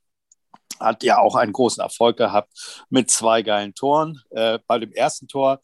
hat 0.80 1.04
ja 1.04 1.18
auch 1.18 1.36
einen 1.36 1.54
großen 1.54 1.82
Erfolg 1.82 2.18
gehabt 2.18 2.86
mit 2.90 3.10
zwei 3.10 3.42
geilen 3.42 3.74
Toren. 3.74 4.22
Äh, 4.30 4.60
bei 4.68 4.80
dem 4.80 4.92
ersten 4.94 5.28
Tor 5.28 5.60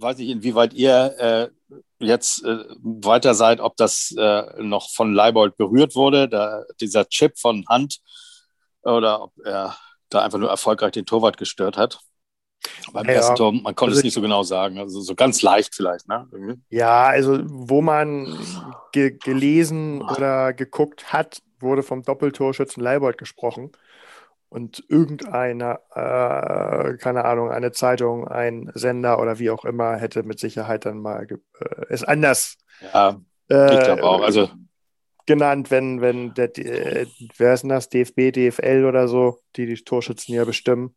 weiß 0.00 0.18
ich, 0.20 0.28
inwieweit 0.28 0.74
ihr 0.74 1.14
äh, 1.18 1.48
jetzt 1.98 2.44
äh, 2.44 2.64
weiter 2.80 3.34
seid, 3.34 3.60
ob 3.60 3.76
das 3.76 4.14
äh, 4.16 4.62
noch 4.62 4.90
von 4.90 5.12
Leibold 5.12 5.56
berührt 5.56 5.94
wurde, 5.94 6.28
da, 6.28 6.64
dieser 6.80 7.08
Chip 7.08 7.38
von 7.38 7.64
Hand, 7.68 7.98
oder 8.82 9.22
ob 9.22 9.32
er 9.44 9.76
da 10.08 10.22
einfach 10.22 10.38
nur 10.38 10.50
erfolgreich 10.50 10.92
den 10.92 11.06
Torwart 11.06 11.36
gestört 11.36 11.76
hat. 11.76 11.98
Beim 12.92 13.06
ja, 13.06 13.12
ersten 13.12 13.36
Tor, 13.36 13.52
man 13.52 13.74
konnte 13.74 13.92
also, 13.92 13.98
es 13.98 14.04
nicht 14.04 14.14
so 14.14 14.20
genau 14.20 14.42
sagen. 14.42 14.78
Also 14.78 15.00
so 15.00 15.14
ganz 15.14 15.42
leicht 15.42 15.74
vielleicht, 15.74 16.08
ne? 16.08 16.28
Ja, 16.70 17.06
also 17.06 17.38
wo 17.44 17.82
man 17.82 18.38
ge 18.92 19.16
gelesen 19.22 20.02
oder 20.02 20.52
geguckt 20.52 21.12
hat, 21.12 21.42
wurde 21.60 21.82
vom 21.82 22.02
Doppeltorschützen 22.02 22.82
Leibold 22.82 23.18
gesprochen. 23.18 23.72
Und 24.50 24.82
irgendeiner, 24.88 25.80
äh, 25.94 26.96
keine 26.96 27.26
Ahnung, 27.26 27.50
eine 27.50 27.72
Zeitung, 27.72 28.26
ein 28.26 28.70
Sender 28.74 29.20
oder 29.20 29.38
wie 29.38 29.50
auch 29.50 29.66
immer, 29.66 29.96
hätte 29.96 30.22
mit 30.22 30.38
Sicherheit 30.38 30.86
dann 30.86 31.00
mal 31.00 31.26
äh, 31.30 31.36
es 31.90 32.02
anders 32.02 32.56
ja, 32.80 33.20
äh, 33.50 33.74
ich 33.74 33.84
glaube 33.84 34.04
auch. 34.04 34.22
Also 34.22 34.48
genannt, 35.26 35.70
wenn, 35.70 36.00
wenn 36.00 36.34
der, 36.34 36.56
äh, 36.56 37.06
wer 37.36 37.54
ist 37.54 37.62
denn 37.62 37.70
das, 37.70 37.88
DFB, 37.88 38.32
DFL 38.32 38.84
oder 38.86 39.08
so, 39.08 39.40
die 39.56 39.66
die 39.66 39.74
Torschützen 39.74 40.34
ja 40.34 40.44
bestimmen, 40.44 40.94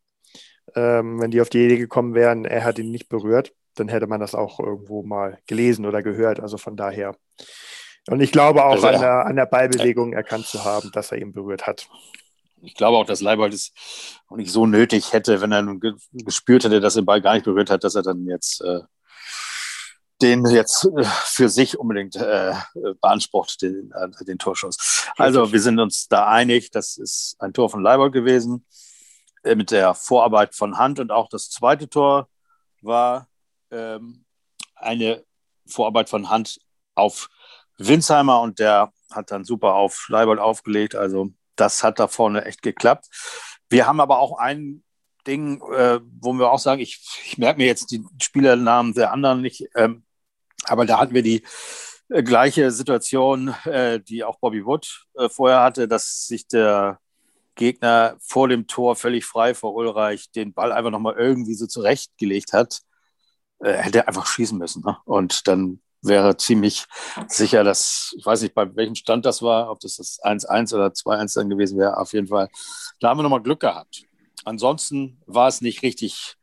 ähm, 0.74 1.20
wenn 1.20 1.30
die 1.30 1.40
auf 1.40 1.48
die 1.48 1.64
Idee 1.64 1.78
gekommen 1.78 2.14
wären, 2.14 2.44
er 2.44 2.64
hat 2.64 2.78
ihn 2.78 2.90
nicht 2.90 3.08
berührt, 3.08 3.52
dann 3.74 3.88
hätte 3.88 4.06
man 4.06 4.20
das 4.20 4.34
auch 4.34 4.60
irgendwo 4.60 5.02
mal 5.02 5.38
gelesen 5.46 5.86
oder 5.86 6.02
gehört. 6.02 6.40
Also 6.40 6.58
von 6.58 6.76
daher. 6.76 7.16
Und 8.08 8.20
ich 8.20 8.32
glaube 8.32 8.64
auch 8.64 8.72
also, 8.72 8.88
an, 8.88 9.00
der, 9.00 9.26
an 9.26 9.36
der 9.36 9.46
Ballbewegung 9.46 10.12
erkannt 10.12 10.46
zu 10.46 10.64
haben, 10.64 10.90
dass 10.92 11.12
er 11.12 11.18
ihn 11.18 11.32
berührt 11.32 11.66
hat. 11.66 11.88
Ich 12.60 12.74
glaube 12.74 12.96
auch, 12.96 13.06
dass 13.06 13.20
Leibold 13.20 13.54
es 13.54 13.72
auch 14.28 14.36
nicht 14.36 14.52
so 14.52 14.66
nötig 14.66 15.12
hätte, 15.12 15.40
wenn 15.40 15.52
er 15.52 15.62
nun 15.62 15.80
gespürt 16.12 16.64
hätte, 16.64 16.80
dass 16.80 16.96
er 16.96 17.02
den 17.02 17.06
Ball 17.06 17.20
gar 17.20 17.34
nicht 17.34 17.44
berührt 17.44 17.70
hat, 17.70 17.82
dass 17.82 17.94
er 17.94 18.02
dann 18.02 18.26
jetzt 18.26 18.60
äh, 18.62 18.80
den 20.22 20.46
jetzt 20.46 20.84
äh, 20.84 21.04
für 21.04 21.48
sich 21.48 21.78
unbedingt 21.78 22.16
äh, 22.16 22.54
beansprucht, 23.00 23.60
den, 23.62 23.92
äh, 23.92 24.24
den 24.24 24.38
Torschuss. 24.38 25.08
Also 25.16 25.52
wir 25.52 25.60
sind 25.60 25.78
uns 25.80 26.08
da 26.08 26.28
einig, 26.28 26.70
das 26.70 26.96
ist 26.96 27.36
ein 27.40 27.52
Tor 27.52 27.68
von 27.68 27.82
Leibold 27.82 28.12
gewesen. 28.12 28.64
Äh, 29.42 29.56
mit 29.56 29.70
der 29.70 29.94
Vorarbeit 29.94 30.54
von 30.54 30.78
Hand 30.78 31.00
und 31.00 31.10
auch 31.10 31.28
das 31.28 31.50
zweite 31.50 31.88
Tor 31.88 32.28
war 32.80 33.28
ähm, 33.70 34.24
eine 34.76 35.24
Vorarbeit 35.66 36.08
von 36.08 36.30
Hand 36.30 36.60
auf 36.94 37.28
Winsheimer 37.78 38.40
und 38.40 38.58
der 38.58 38.92
hat 39.10 39.30
dann 39.30 39.44
super 39.44 39.74
auf 39.74 40.06
Leibold 40.08 40.38
aufgelegt. 40.38 40.94
Also 40.94 41.30
das 41.56 41.82
hat 41.82 41.98
da 41.98 42.08
vorne 42.08 42.44
echt 42.44 42.62
geklappt. 42.62 43.06
Wir 43.68 43.86
haben 43.86 44.00
aber 44.00 44.18
auch 44.18 44.38
ein 44.38 44.84
Ding, 45.26 45.60
äh, 45.72 46.00
wo 46.20 46.32
wir 46.34 46.50
auch 46.50 46.58
sagen, 46.58 46.80
ich, 46.80 47.00
ich 47.24 47.38
merke 47.38 47.58
mir 47.58 47.66
jetzt 47.66 47.90
die 47.90 48.04
Spielernamen 48.20 48.94
der 48.94 49.12
anderen 49.12 49.40
nicht, 49.40 49.68
ähm, 49.74 50.04
aber 50.64 50.84
da 50.86 50.98
hatten 50.98 51.14
wir 51.14 51.22
die 51.22 51.42
äh, 52.08 52.22
gleiche 52.22 52.70
Situation, 52.70 53.54
äh, 53.64 54.00
die 54.00 54.24
auch 54.24 54.38
Bobby 54.38 54.64
Wood 54.64 55.06
äh, 55.14 55.28
vorher 55.28 55.60
hatte, 55.60 55.88
dass 55.88 56.26
sich 56.26 56.46
der 56.46 57.00
Gegner 57.54 58.16
vor 58.20 58.48
dem 58.48 58.66
Tor 58.66 58.96
völlig 58.96 59.24
frei 59.24 59.54
vor 59.54 59.74
Ulreich 59.74 60.30
den 60.30 60.52
Ball 60.52 60.72
einfach 60.72 60.90
nochmal 60.90 61.16
irgendwie 61.18 61.54
so 61.54 61.66
zurechtgelegt 61.66 62.52
hat, 62.52 62.80
äh, 63.60 63.74
hätte 63.74 63.98
er 63.98 64.08
einfach 64.08 64.26
schießen 64.26 64.58
müssen. 64.58 64.82
Ne? 64.84 64.96
Und 65.04 65.46
dann 65.48 65.80
wäre 66.02 66.36
ziemlich 66.36 66.86
sicher, 67.28 67.64
dass, 67.64 68.12
ich 68.16 68.26
weiß 68.26 68.42
nicht, 68.42 68.54
bei 68.54 68.74
welchem 68.74 68.94
Stand 68.94 69.24
das 69.24 69.40
war, 69.40 69.70
ob 69.70 69.80
das 69.80 69.96
das 69.96 70.20
1-1 70.22 70.74
oder 70.74 70.88
2-1 70.88 71.34
dann 71.34 71.48
gewesen 71.48 71.78
wäre, 71.78 71.96
auf 71.96 72.12
jeden 72.12 72.26
Fall. 72.26 72.48
Da 73.00 73.08
haben 73.08 73.18
wir 73.18 73.22
nochmal 73.22 73.42
Glück 73.42 73.60
gehabt. 73.60 74.02
Ansonsten 74.44 75.20
war 75.26 75.48
es 75.48 75.60
nicht 75.60 75.82
richtig 75.82 76.36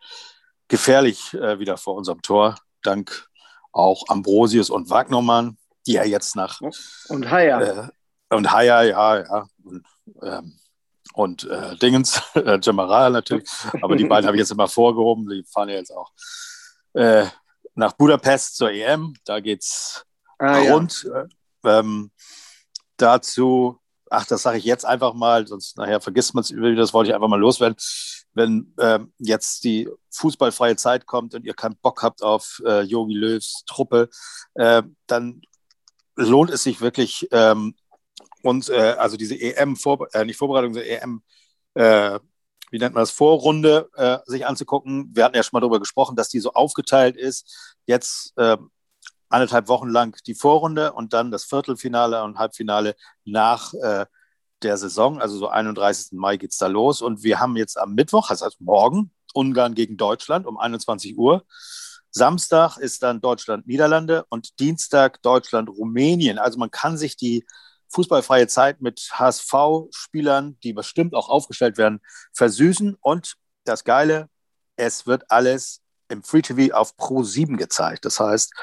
gefährlich 0.70 1.34
äh, 1.34 1.60
wieder 1.60 1.78
vor 1.78 1.96
unserem 1.96 2.22
Tor, 2.22 2.56
dank 2.84 3.28
auch 3.72 4.06
Ambrosius 4.08 4.70
und 4.70 4.90
Wagnermann, 4.90 5.58
die 5.86 5.94
ja 5.94 6.04
jetzt 6.06 6.36
nach. 6.36 6.62
Und 7.10 7.30
Haya. 7.30 7.62
Äh, 7.62 7.88
und 8.36 8.52
Haya, 8.52 8.84
ja, 8.84 9.20
ja. 9.20 9.48
Und, 9.64 9.86
ähm, 10.22 10.60
und 11.14 11.46
äh, 11.46 11.76
Dingens, 11.78 12.22
äh, 12.36 12.60
Jamaral 12.62 13.12
natürlich. 13.12 13.50
Aber 13.82 13.96
die 13.96 14.06
beiden 14.06 14.26
habe 14.28 14.38
ich 14.38 14.42
jetzt 14.42 14.52
immer 14.52 14.68
vorgehoben. 14.68 15.28
Die 15.30 15.44
fahren 15.44 15.70
ja 15.70 15.76
jetzt 15.76 15.92
auch 15.92 16.12
äh, 16.94 17.26
nach 17.76 17.94
Budapest 17.94 18.56
zur 18.56 18.72
EM. 18.72 19.14
Da 19.26 19.40
geht 19.40 19.62
es 19.62 20.06
ah, 20.38 20.60
rund. 20.60 21.10
Ja. 21.64 21.80
Ähm, 21.80 22.12
dazu, 22.98 23.80
ach, 24.10 24.26
das 24.26 24.44
sage 24.44 24.58
ich 24.58 24.66
jetzt 24.66 24.86
einfach 24.86 25.14
mal, 25.14 25.48
sonst 25.48 25.78
nachher 25.78 26.02
vergisst 26.02 26.34
man 26.34 26.44
es, 26.44 26.54
das 26.78 26.94
wollte 26.94 27.10
ich 27.10 27.16
einfach 27.16 27.28
mal 27.28 27.40
loswerden. 27.40 27.78
Wenn 28.34 28.74
ähm, 28.80 29.14
jetzt 29.18 29.64
die 29.64 29.90
fußballfreie 30.12 30.76
Zeit 30.76 31.06
kommt 31.06 31.34
und 31.34 31.46
ihr 31.46 31.54
keinen 31.54 31.78
Bock 31.78 32.04
habt 32.04 32.22
auf 32.22 32.62
Yogi 32.86 33.16
äh, 33.16 33.18
Löws 33.18 33.64
Truppe, 33.66 34.10
äh, 34.54 34.84
dann 35.08 35.42
lohnt 36.16 36.50
es 36.52 36.64
sich 36.64 36.82
wirklich, 36.82 37.28
ähm, 37.32 37.76
uns, 38.44 38.70
äh, 38.70 38.96
also 38.98 39.18
diese 39.18 39.36
EM, 39.36 39.76
-Vor 39.76 40.08
äh, 40.14 40.26
nicht 40.26 40.38
Vorbereitung, 40.38 40.74
sondern 40.74 40.92
EM, 40.92 41.24
äh, 41.76 42.20
wie 42.72 42.80
nennt 42.80 42.94
man 42.94 43.02
das, 43.02 43.12
Vorrunde 43.12 43.90
äh, 43.96 44.20
sich 44.26 44.46
anzugucken. 44.46 45.10
Wir 45.14 45.26
hatten 45.26 45.36
ja 45.36 45.44
schon 45.44 45.58
mal 45.58 45.62
darüber 45.62 45.80
gesprochen, 45.80 46.16
dass 46.16 46.30
die 46.30 46.40
so 46.40 46.54
aufgeteilt 46.54 47.18
ist. 47.18 47.78
Jetzt 47.86 48.34
äh, 48.38 48.58
anderthalb 49.30 49.68
Wochen 49.68 49.90
lang 49.90 50.16
die 50.26 50.36
Vorrunde 50.36 50.94
und 50.94 51.14
dann 51.14 51.32
das 51.32 51.46
Viertelfinale 51.46 52.24
und 52.24 52.38
Halbfinale 52.38 52.96
nach 53.26 53.74
äh, 53.74 54.06
der 54.62 54.78
Saison. 54.78 55.22
Also 55.22 55.38
so 55.38 55.48
31. 55.48 56.14
Mai 56.14 56.38
geht 56.38 56.52
es 56.52 56.58
da 56.58 56.68
los. 56.68 57.02
Und 57.02 57.24
wir 57.24 57.40
haben 57.40 57.56
jetzt 57.56 57.78
am 57.78 57.94
Mittwoch, 57.94 58.30
das 58.30 58.42
heißt 58.42 58.62
morgen, 58.62 59.12
Ungarn 59.34 59.76
gegen 59.76 59.98
Deutschland 59.98 60.46
um 60.46 60.58
21 60.58 61.18
Uhr. 61.18 61.46
Samstag 62.12 62.78
ist 62.78 63.04
dann 63.04 63.22
Deutschland-Niederlande 63.22 64.26
und 64.30 64.60
Dienstag 64.60 65.22
Deutschland-Rumänien. 65.22 66.40
Also 66.40 66.58
man 66.58 66.72
kann 66.72 66.98
sich 66.98 67.16
die 67.16 67.46
fußballfreie 67.90 68.48
Zeit 68.48 68.82
mit 68.82 69.10
HSV-Spielern, 69.14 70.58
die 70.64 70.74
bestimmt 70.74 71.16
auch 71.16 71.30
aufgestellt 71.30 71.78
werden, 71.78 72.02
versüßen. 72.34 72.96
Und 73.02 73.36
das 73.66 73.84
Geile, 73.84 74.30
es 74.76 75.08
wird 75.08 75.30
alles 75.30 75.82
im 76.08 76.24
Free 76.24 76.42
TV 76.42 76.76
auf 76.76 76.98
Pro 76.98 77.24
7 77.24 77.58
gezeigt. 77.58 78.06
Das 78.06 78.20
heißt, 78.20 78.54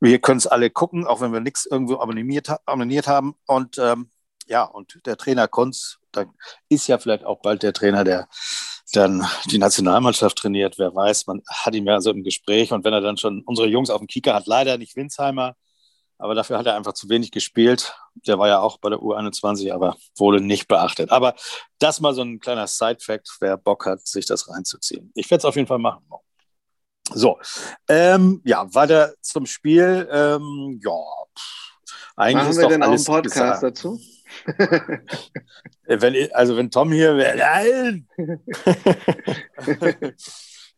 wir 0.00 0.18
können 0.18 0.38
es 0.38 0.46
alle 0.46 0.70
gucken, 0.70 1.06
auch 1.06 1.20
wenn 1.20 1.32
wir 1.32 1.40
nichts 1.40 1.66
irgendwo 1.66 1.98
abonniert, 1.98 2.48
abonniert 2.66 3.06
haben. 3.06 3.34
Und 3.46 3.78
ähm, 3.78 4.10
ja, 4.46 4.64
und 4.64 5.00
der 5.06 5.16
Trainer 5.16 5.48
Kunz, 5.48 5.98
dann 6.10 6.30
ist 6.68 6.88
ja 6.88 6.98
vielleicht 6.98 7.24
auch 7.24 7.40
bald 7.40 7.62
der 7.62 7.72
Trainer, 7.72 8.04
der 8.04 8.28
dann 8.92 9.26
die 9.46 9.58
Nationalmannschaft 9.58 10.36
trainiert. 10.36 10.78
Wer 10.78 10.94
weiß, 10.94 11.26
man 11.26 11.42
hat 11.48 11.74
ihn 11.74 11.86
ja 11.86 12.00
so 12.00 12.10
im 12.10 12.24
Gespräch. 12.24 12.72
Und 12.72 12.84
wenn 12.84 12.92
er 12.92 13.00
dann 13.00 13.16
schon 13.16 13.42
unsere 13.46 13.68
Jungs 13.68 13.90
auf 13.90 13.98
dem 13.98 14.06
Kicker 14.06 14.34
hat, 14.34 14.46
leider 14.46 14.76
nicht 14.76 14.96
Winsheimer, 14.96 15.54
aber 16.22 16.36
dafür 16.36 16.56
hat 16.56 16.66
er 16.66 16.76
einfach 16.76 16.92
zu 16.92 17.08
wenig 17.08 17.32
gespielt. 17.32 17.96
Der 18.28 18.38
war 18.38 18.46
ja 18.46 18.60
auch 18.60 18.78
bei 18.78 18.90
der 18.90 19.00
U21, 19.00 19.72
aber 19.72 19.96
wurde 20.16 20.40
nicht 20.40 20.68
beachtet. 20.68 21.10
Aber 21.10 21.34
das 21.80 22.00
mal 22.00 22.14
so 22.14 22.22
ein 22.22 22.38
kleiner 22.38 22.68
Side-Fact, 22.68 23.28
wer 23.40 23.56
Bock 23.56 23.86
hat, 23.86 24.06
sich 24.06 24.24
das 24.24 24.48
reinzuziehen. 24.48 25.10
Ich 25.16 25.28
werde 25.32 25.40
es 25.40 25.44
auf 25.44 25.56
jeden 25.56 25.66
Fall 25.66 25.80
machen. 25.80 26.04
So, 27.12 27.40
ähm, 27.88 28.40
ja, 28.44 28.72
weiter 28.72 29.14
zum 29.20 29.46
Spiel. 29.46 30.08
Ähm, 30.12 30.80
ja, 30.84 30.92
eigentlich 32.14 32.36
Machen 32.36 32.50
ist 32.50 32.58
wir 32.58 32.68
denn 32.68 32.82
auch 32.84 32.92
einen 32.92 33.04
Podcast 33.04 33.34
gesagt. 33.34 33.62
dazu? 33.64 34.00
wenn, 35.86 36.32
also 36.32 36.56
wenn 36.56 36.70
Tom 36.70 36.92
hier 36.92 37.16
wäre, 37.16 37.36
nein! 37.36 38.06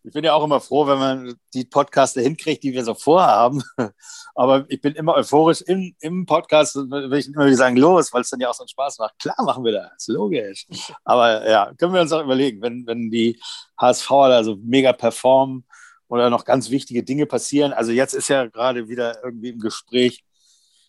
ich 0.05 0.13
bin 0.13 0.23
ja 0.23 0.35
auch 0.35 0.45
immer 0.45 0.61
froh, 0.61 0.87
wenn 0.87 0.99
man 0.99 1.35
die 1.55 1.65
Podcasts 1.65 2.21
hinkriegt, 2.21 2.63
die 2.63 2.75
wir 2.75 2.85
so 2.85 2.93
vorhaben. 2.93 3.63
Aber 4.35 4.67
ich 4.69 4.81
bin 4.83 4.95
immer 4.95 5.15
euphorisch 5.15 5.63
im, 5.63 5.97
im 6.01 6.27
Podcast, 6.27 6.77
will 6.77 7.15
ich 7.15 7.29
immer 7.29 7.47
wieder 7.47 7.57
sagen, 7.57 7.77
los, 7.77 8.13
weil 8.13 8.21
es 8.21 8.29
dann 8.29 8.41
ja 8.41 8.51
auch 8.51 8.55
so 8.55 8.65
einen 8.65 8.69
Spaß 8.69 8.99
macht. 8.99 9.19
Klar 9.19 9.43
machen 9.43 9.65
wir 9.65 9.73
das, 9.73 10.07
logisch. 10.09 10.67
Aber 11.05 11.49
ja, 11.49 11.73
können 11.79 11.95
wir 11.95 12.03
uns 12.03 12.13
auch 12.13 12.23
überlegen, 12.23 12.61
wenn, 12.61 12.87
wenn 12.87 13.11
die 13.11 13.41
HSVer 13.81 14.29
da 14.29 14.45
so 14.45 14.57
mega 14.63 14.93
performen 14.93 15.65
oder 16.09 16.29
noch 16.29 16.45
ganz 16.45 16.69
wichtige 16.69 17.03
Dinge 17.03 17.25
passieren. 17.25 17.73
Also 17.73 17.91
jetzt 17.91 18.13
ist 18.13 18.29
ja 18.29 18.45
gerade 18.45 18.89
wieder 18.89 19.25
irgendwie 19.25 19.49
im 19.49 19.59
Gespräch, 19.59 20.23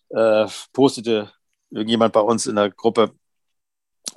äh, 0.09 0.45
postete 0.73 1.31
irgendjemand 1.69 2.11
bei 2.11 2.19
uns 2.19 2.47
in 2.47 2.57
der 2.57 2.69
Gruppe, 2.69 3.11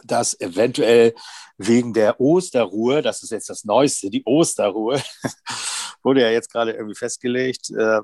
dass 0.04 0.38
eventuell 0.40 1.14
wegen 1.56 1.92
der 1.92 2.20
Osterruhe, 2.20 3.02
das 3.02 3.22
ist 3.22 3.30
jetzt 3.30 3.50
das 3.50 3.64
Neueste, 3.64 4.10
die 4.10 4.24
Osterruhe, 4.24 5.02
wurde 6.02 6.22
ja 6.22 6.30
jetzt 6.30 6.50
gerade 6.52 6.72
irgendwie 6.72 6.94
festgelegt, 6.94 7.70
äh, 7.70 8.00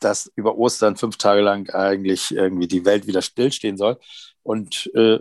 dass 0.00 0.30
über 0.34 0.56
Ostern 0.56 0.96
fünf 0.96 1.16
Tage 1.16 1.42
lang 1.42 1.70
eigentlich 1.70 2.34
irgendwie 2.34 2.66
die 2.66 2.84
Welt 2.84 3.06
wieder 3.06 3.22
stillstehen 3.22 3.76
soll. 3.76 3.98
Und 4.42 4.90
äh, 4.94 5.18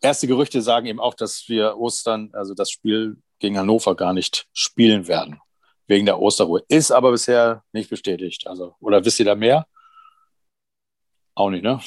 erste 0.00 0.26
Gerüchte 0.26 0.62
sagen 0.62 0.86
eben 0.86 1.00
auch, 1.00 1.14
dass 1.14 1.48
wir 1.48 1.76
Ostern, 1.76 2.30
also 2.32 2.54
das 2.54 2.70
Spiel 2.70 3.16
gegen 3.38 3.58
Hannover 3.58 3.94
gar 3.94 4.12
nicht 4.12 4.46
spielen 4.52 5.08
werden, 5.08 5.40
wegen 5.86 6.06
der 6.06 6.20
Osterruhe. 6.20 6.62
Ist 6.68 6.90
aber 6.90 7.10
bisher 7.10 7.62
nicht 7.72 7.90
bestätigt. 7.90 8.46
Also, 8.46 8.74
oder 8.80 9.04
wisst 9.04 9.18
ihr 9.18 9.26
da 9.26 9.34
mehr? 9.34 9.66
Auch 11.34 11.50
nicht, 11.50 11.64
ne? 11.64 11.80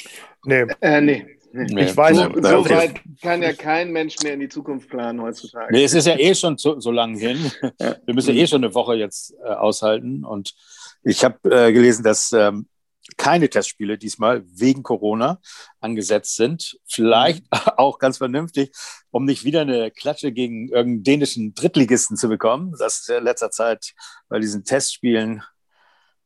Nee. 0.44 0.66
Äh, 0.80 1.00
nee. 1.00 1.37
Nee, 1.52 1.84
ich 1.84 1.96
weiß, 1.96 2.16
so, 2.16 2.24
so 2.24 2.70
weit 2.70 3.00
kann 3.22 3.42
ja 3.42 3.52
kein 3.52 3.90
Mensch 3.90 4.16
mehr 4.22 4.34
in 4.34 4.40
die 4.40 4.48
Zukunft 4.48 4.88
planen 4.90 5.20
heutzutage. 5.22 5.72
Nee, 5.72 5.84
es 5.84 5.94
ist 5.94 6.06
ja 6.06 6.18
eh 6.18 6.34
schon 6.34 6.58
so, 6.58 6.78
so 6.78 6.90
lange 6.90 7.18
hin. 7.18 7.50
Ja. 7.80 7.96
Wir 8.04 8.14
müssen 8.14 8.34
ja 8.34 8.42
eh 8.42 8.46
schon 8.46 8.62
eine 8.62 8.74
Woche 8.74 8.94
jetzt 8.96 9.34
äh, 9.42 9.48
aushalten. 9.48 10.24
Und 10.24 10.54
ich 11.02 11.24
habe 11.24 11.38
äh, 11.50 11.72
gelesen, 11.72 12.02
dass 12.02 12.32
ähm, 12.32 12.68
keine 13.16 13.48
Testspiele 13.48 13.96
diesmal 13.96 14.44
wegen 14.46 14.82
Corona 14.82 15.40
angesetzt 15.80 16.36
sind. 16.36 16.78
Vielleicht 16.86 17.44
mhm. 17.44 17.58
auch 17.76 17.98
ganz 17.98 18.18
vernünftig, 18.18 18.72
um 19.10 19.24
nicht 19.24 19.44
wieder 19.44 19.62
eine 19.62 19.90
Klatsche 19.90 20.32
gegen 20.32 20.68
irgendeinen 20.68 21.04
dänischen 21.04 21.54
Drittligisten 21.54 22.16
zu 22.16 22.28
bekommen. 22.28 22.74
Das 22.78 23.00
ist 23.00 23.08
ja 23.08 23.18
in 23.18 23.24
letzter 23.24 23.50
Zeit 23.50 23.94
bei 24.28 24.38
diesen 24.38 24.64
Testspielen 24.64 25.38
ein 25.38 25.44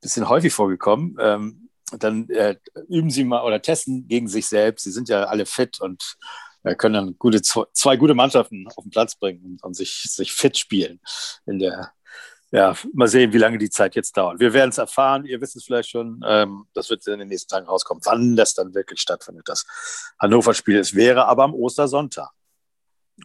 bisschen 0.01 0.29
häufig 0.29 0.53
vorgekommen. 0.53 1.17
Ähm, 1.21 1.69
dann 1.99 2.29
äh, 2.31 2.57
üben 2.89 3.11
sie 3.11 3.25
mal 3.25 3.43
oder 3.45 3.63
testen 3.63 4.07
gegen 4.09 4.29
sich 4.29 4.47
selbst. 4.47 4.85
Sie 4.85 4.93
sind 4.93 5.09
ja 5.09 5.25
alle 5.25 5.47
fit 5.47 5.81
und 5.81 6.17
äh, 6.63 6.75
können 6.75 6.95
dann 6.95 7.19
gute, 7.19 7.43
zwei 7.43 7.97
gute 7.97 8.15
Mannschaften 8.15 8.67
auf 8.75 8.85
den 8.85 8.91
Platz 8.91 9.17
bringen 9.17 9.45
und, 9.45 9.63
und 9.63 9.75
sich, 9.75 10.05
sich 10.09 10.33
fit 10.33 10.59
spielen 10.59 11.01
in 11.47 11.59
der 11.59 11.93
ja, 12.53 12.77
mal 12.93 13.09
sehen, 13.09 13.33
wie 13.33 13.39
lange 13.39 13.57
die 13.57 13.71
Zeit 13.71 13.95
jetzt 13.95 14.15
dauert. 14.15 14.39
Wir 14.39 14.53
werden 14.53 14.69
es 14.69 14.79
erfahren, 14.79 15.25
ihr 15.25 15.41
wisst 15.41 15.57
es 15.57 15.65
vielleicht 15.65 15.89
schon, 15.89 16.21
ähm, 16.27 16.67
das 16.75 16.91
wird 16.91 17.07
in 17.07 17.19
den 17.19 17.29
nächsten 17.29 17.49
Tagen 17.49 17.67
rauskommen, 17.67 18.03
wann 18.05 18.37
das 18.37 18.53
dann 18.53 18.75
wirklich 18.75 19.01
stattfindet, 19.01 19.49
das 19.49 19.65
Hannover-Spiel. 20.19 20.77
Es 20.79 20.95
wäre 20.95 21.27
aber 21.27 21.45
am 21.45 21.55
Ostersonntag. 21.55 22.29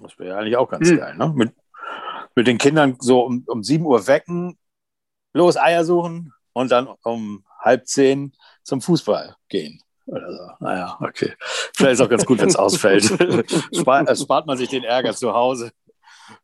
Das 0.02 0.18
wäre 0.18 0.38
eigentlich 0.38 0.56
auch 0.56 0.70
ganz 0.70 0.88
hm. 0.88 0.98
geil, 0.98 1.18
ne? 1.18 1.34
Mit, 1.36 1.54
mit 2.36 2.48
den 2.48 2.58
Kindern 2.58 2.96
so 3.00 3.26
um, 3.26 3.44
um 3.48 3.64
7 3.64 3.86
Uhr 3.86 4.08
wecken, 4.08 4.58
los 5.34 5.58
Eier 5.58 5.84
suchen 5.84 6.34
und 6.54 6.72
dann 6.72 6.88
um 7.04 7.44
halb 7.68 7.88
zehn 7.88 8.34
zum 8.64 8.82
Fußball 8.82 9.36
gehen. 9.50 9.82
Oder 10.08 10.32
so. 10.32 10.66
Naja, 10.66 10.98
okay. 11.02 11.34
Vielleicht 11.76 11.94
ist 11.94 12.02
auch 12.02 12.10
ganz 12.10 12.26
gut, 12.26 12.40
wenn 12.40 12.50
es 12.50 12.56
ausfällt. 12.68 13.04
spart, 13.74 14.10
äh, 14.10 14.16
spart 14.16 14.48
man 14.48 14.58
sich 14.58 14.70
den 14.70 14.84
Ärger 14.84 15.14
zu 15.14 15.34
Hause. 15.34 15.72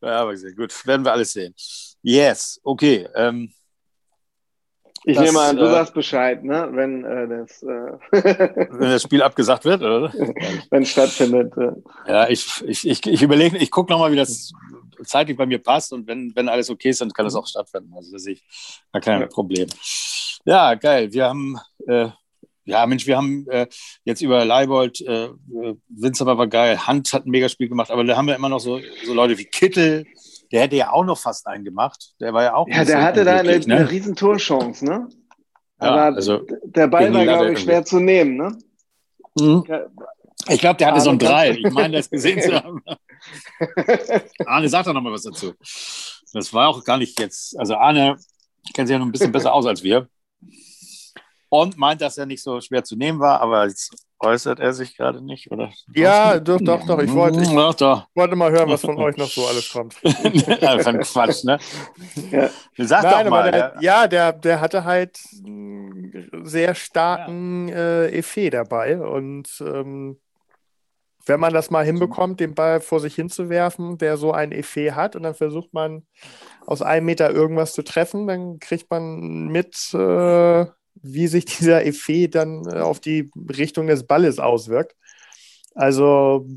Ja, 0.01 0.21
aber 0.21 0.35
gut, 0.55 0.85
werden 0.85 1.05
wir 1.05 1.11
alles 1.11 1.33
sehen. 1.33 1.53
Yes, 2.01 2.59
okay. 2.63 3.07
Ähm, 3.15 3.53
ich 5.05 5.17
das, 5.17 5.25
nehme 5.25 5.41
an, 5.41 5.57
du 5.57 5.65
äh, 5.65 5.71
sagst 5.71 5.93
Bescheid, 5.93 6.43
ne? 6.43 6.69
wenn, 6.71 7.03
äh, 7.03 7.27
das, 7.27 7.61
äh 7.63 7.97
wenn 8.71 8.89
das 8.89 9.03
Spiel 9.03 9.21
abgesagt 9.21 9.65
wird, 9.65 9.81
oder? 9.81 10.13
wenn 10.69 10.83
es 10.83 10.89
stattfindet. 10.89 11.53
Ja, 12.07 12.29
ich, 12.29 12.63
ich, 12.65 12.87
ich, 12.87 13.05
ich 13.05 13.21
überlege, 13.21 13.57
ich 13.57 13.69
gucke 13.69 13.91
nochmal, 13.91 14.11
wie 14.11 14.17
das 14.17 14.53
zeitlich 15.05 15.37
bei 15.37 15.45
mir 15.45 15.59
passt 15.59 15.91
und 15.91 16.07
wenn, 16.07 16.33
wenn 16.35 16.47
alles 16.47 16.69
okay 16.69 16.89
ist, 16.89 17.01
dann 17.01 17.11
kann 17.11 17.25
das 17.25 17.35
auch 17.35 17.47
stattfinden. 17.47 17.93
Also 17.95 18.13
das 18.13 18.25
ich 18.25 18.43
da 18.91 18.99
kein. 18.99 19.27
Problem. 19.27 19.67
Ja, 20.45 20.75
geil. 20.75 21.13
Wir 21.13 21.25
haben, 21.25 21.57
äh, 21.87 22.09
ja, 22.65 22.85
Mensch, 22.85 23.07
wir 23.07 23.17
haben 23.17 23.47
äh, 23.49 23.67
jetzt 24.03 24.21
über 24.21 24.43
Leibold, 24.45 25.01
äh, 25.01 25.29
Winzer 25.89 26.25
war 26.25 26.47
geil, 26.47 26.85
Hand 26.85 27.13
hat 27.13 27.25
ein 27.25 27.29
Megaspiel 27.31 27.69
gemacht, 27.69 27.91
aber 27.91 28.03
da 28.03 28.15
haben 28.15 28.27
wir 28.27 28.35
immer 28.35 28.49
noch 28.49 28.59
so, 28.59 28.79
so 29.05 29.13
Leute 29.13 29.37
wie 29.37 29.45
Kittel, 29.45 30.05
der 30.51 30.61
hätte 30.61 30.75
ja 30.75 30.91
auch 30.91 31.03
noch 31.03 31.17
fast 31.17 31.47
einen 31.47 31.63
gemacht. 31.63 32.13
Der 32.19 32.33
war 32.33 32.43
ja 32.43 32.55
auch. 32.55 32.67
Ja, 32.67 32.85
der 32.85 33.01
hatte 33.01 33.23
da 33.23 33.37
eine, 33.37 33.59
ne? 33.59 33.75
eine 33.75 33.89
riesen 33.89 34.15
Torchance, 34.15 34.85
ne? 34.85 35.07
Aber 35.79 35.95
ja, 35.95 36.03
also 36.05 36.45
der 36.63 36.87
Ball 36.87 37.13
war, 37.13 37.23
glaube 37.23 37.53
ich, 37.53 37.59
schwer 37.59 37.83
zu 37.83 37.99
nehmen, 37.99 38.37
ne? 38.37 38.57
Mhm. 39.35 39.63
Ich 40.49 40.59
glaube, 40.59 40.77
der 40.77 40.89
hatte 40.89 41.01
so 41.01 41.09
ein 41.09 41.19
Drei. 41.19 41.51
Ich 41.51 41.71
meine, 41.71 41.97
das 41.97 42.09
gesehen 42.09 42.41
zu 42.41 42.53
haben. 42.53 42.83
Arne, 44.45 44.69
sag 44.69 44.85
doch 44.85 44.93
noch 44.93 45.01
mal 45.01 45.11
was 45.11 45.23
dazu. 45.23 45.53
Das 46.33 46.53
war 46.53 46.67
auch 46.67 46.83
gar 46.83 46.97
nicht 46.97 47.19
jetzt. 47.19 47.57
Also 47.57 47.75
Arne 47.75 48.17
kennt 48.73 48.87
sich 48.87 48.93
ja 48.93 48.99
noch 48.99 49.05
ein 49.05 49.11
bisschen 49.11 49.31
besser 49.31 49.53
aus 49.53 49.65
als 49.65 49.83
wir 49.83 50.07
und 51.49 51.77
meint, 51.77 52.01
dass 52.01 52.17
er 52.17 52.25
nicht 52.25 52.41
so 52.41 52.59
schwer 52.61 52.83
zu 52.83 52.95
nehmen 52.95 53.19
war, 53.19 53.39
aber 53.39 53.67
jetzt 53.67 53.93
äußert 54.19 54.59
er 54.59 54.73
sich 54.73 54.97
gerade 54.97 55.23
nicht, 55.23 55.51
oder? 55.51 55.69
Ja, 55.93 56.39
doch, 56.39 56.59
doch, 56.59 56.85
doch. 56.85 56.99
Ich 56.99 57.13
wollte, 57.13 57.41
ich 57.41 57.49
doch, 57.49 57.75
doch. 57.75 58.07
wollte 58.15 58.35
mal 58.35 58.51
hören, 58.51 58.69
was 58.69 58.81
von 58.81 58.97
euch 58.97 59.17
noch 59.17 59.29
so 59.29 59.45
alles 59.45 59.71
kommt. 59.71 59.93
Von 60.83 60.99
Quatsch, 60.99 61.43
ne? 61.43 61.59
Ja. 62.31 62.49
Sag 62.77 63.03
Nein, 63.03 63.25
doch 63.25 63.29
mal. 63.29 63.51
Der, 63.51 63.75
ja, 63.81 64.07
der, 64.07 64.33
der 64.33 64.61
hatte 64.61 64.83
halt 64.83 65.19
einen 65.45 66.29
sehr 66.43 66.73
starken 66.73 67.67
ja. 67.67 67.75
äh, 67.75 68.17
Effet 68.17 68.51
dabei 68.51 68.99
und 68.99 69.47
ähm, 69.61 70.17
wenn 71.25 71.39
man 71.39 71.53
das 71.53 71.69
mal 71.69 71.85
hinbekommt, 71.85 72.39
den 72.39 72.53
Ball 72.53 72.81
vor 72.81 72.99
sich 72.99 73.15
hinzuwerfen, 73.15 73.97
der 73.97 74.17
so 74.17 74.31
ein 74.33 74.51
Effet 74.51 74.91
hat, 74.91 75.15
und 75.15 75.23
dann 75.23 75.35
versucht 75.35 75.73
man 75.73 76.05
aus 76.65 76.81
einem 76.81 77.05
Meter 77.05 77.31
irgendwas 77.31 77.73
zu 77.73 77.83
treffen, 77.83 78.27
dann 78.27 78.59
kriegt 78.59 78.89
man 78.89 79.47
mit, 79.47 79.93
äh, 79.93 80.65
wie 80.95 81.27
sich 81.27 81.45
dieser 81.59 81.85
Effekt 81.85 82.35
dann 82.35 82.65
äh, 82.67 82.79
auf 82.79 82.99
die 82.99 83.31
Richtung 83.57 83.87
des 83.87 84.05
Balles 84.05 84.39
auswirkt. 84.39 84.95
Also 85.75 86.47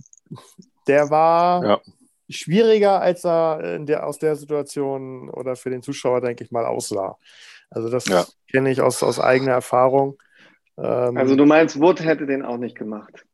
der 0.87 1.11
war 1.11 1.65
ja. 1.65 1.81
schwieriger, 2.29 3.01
als 3.01 3.25
er 3.25 3.79
der, 3.81 4.07
aus 4.07 4.19
der 4.19 4.37
Situation 4.37 5.31
oder 5.31 5.57
für 5.57 5.71
den 5.71 5.83
Zuschauer, 5.83 6.21
denke 6.21 6.45
ich 6.45 6.51
mal, 6.51 6.67
aussah. 6.67 7.17
Also 7.71 7.89
das 7.89 8.07
ja. 8.07 8.25
kenne 8.51 8.71
ich 8.71 8.81
aus, 8.81 9.03
aus 9.03 9.19
eigener 9.19 9.53
Erfahrung. 9.53 10.19
Ähm, 10.79 11.17
also 11.17 11.37
du 11.37 11.47
meinst, 11.47 11.81
Wood 11.81 12.01
hätte 12.01 12.27
den 12.27 12.45
auch 12.45 12.59
nicht 12.59 12.77
gemacht? 12.77 13.25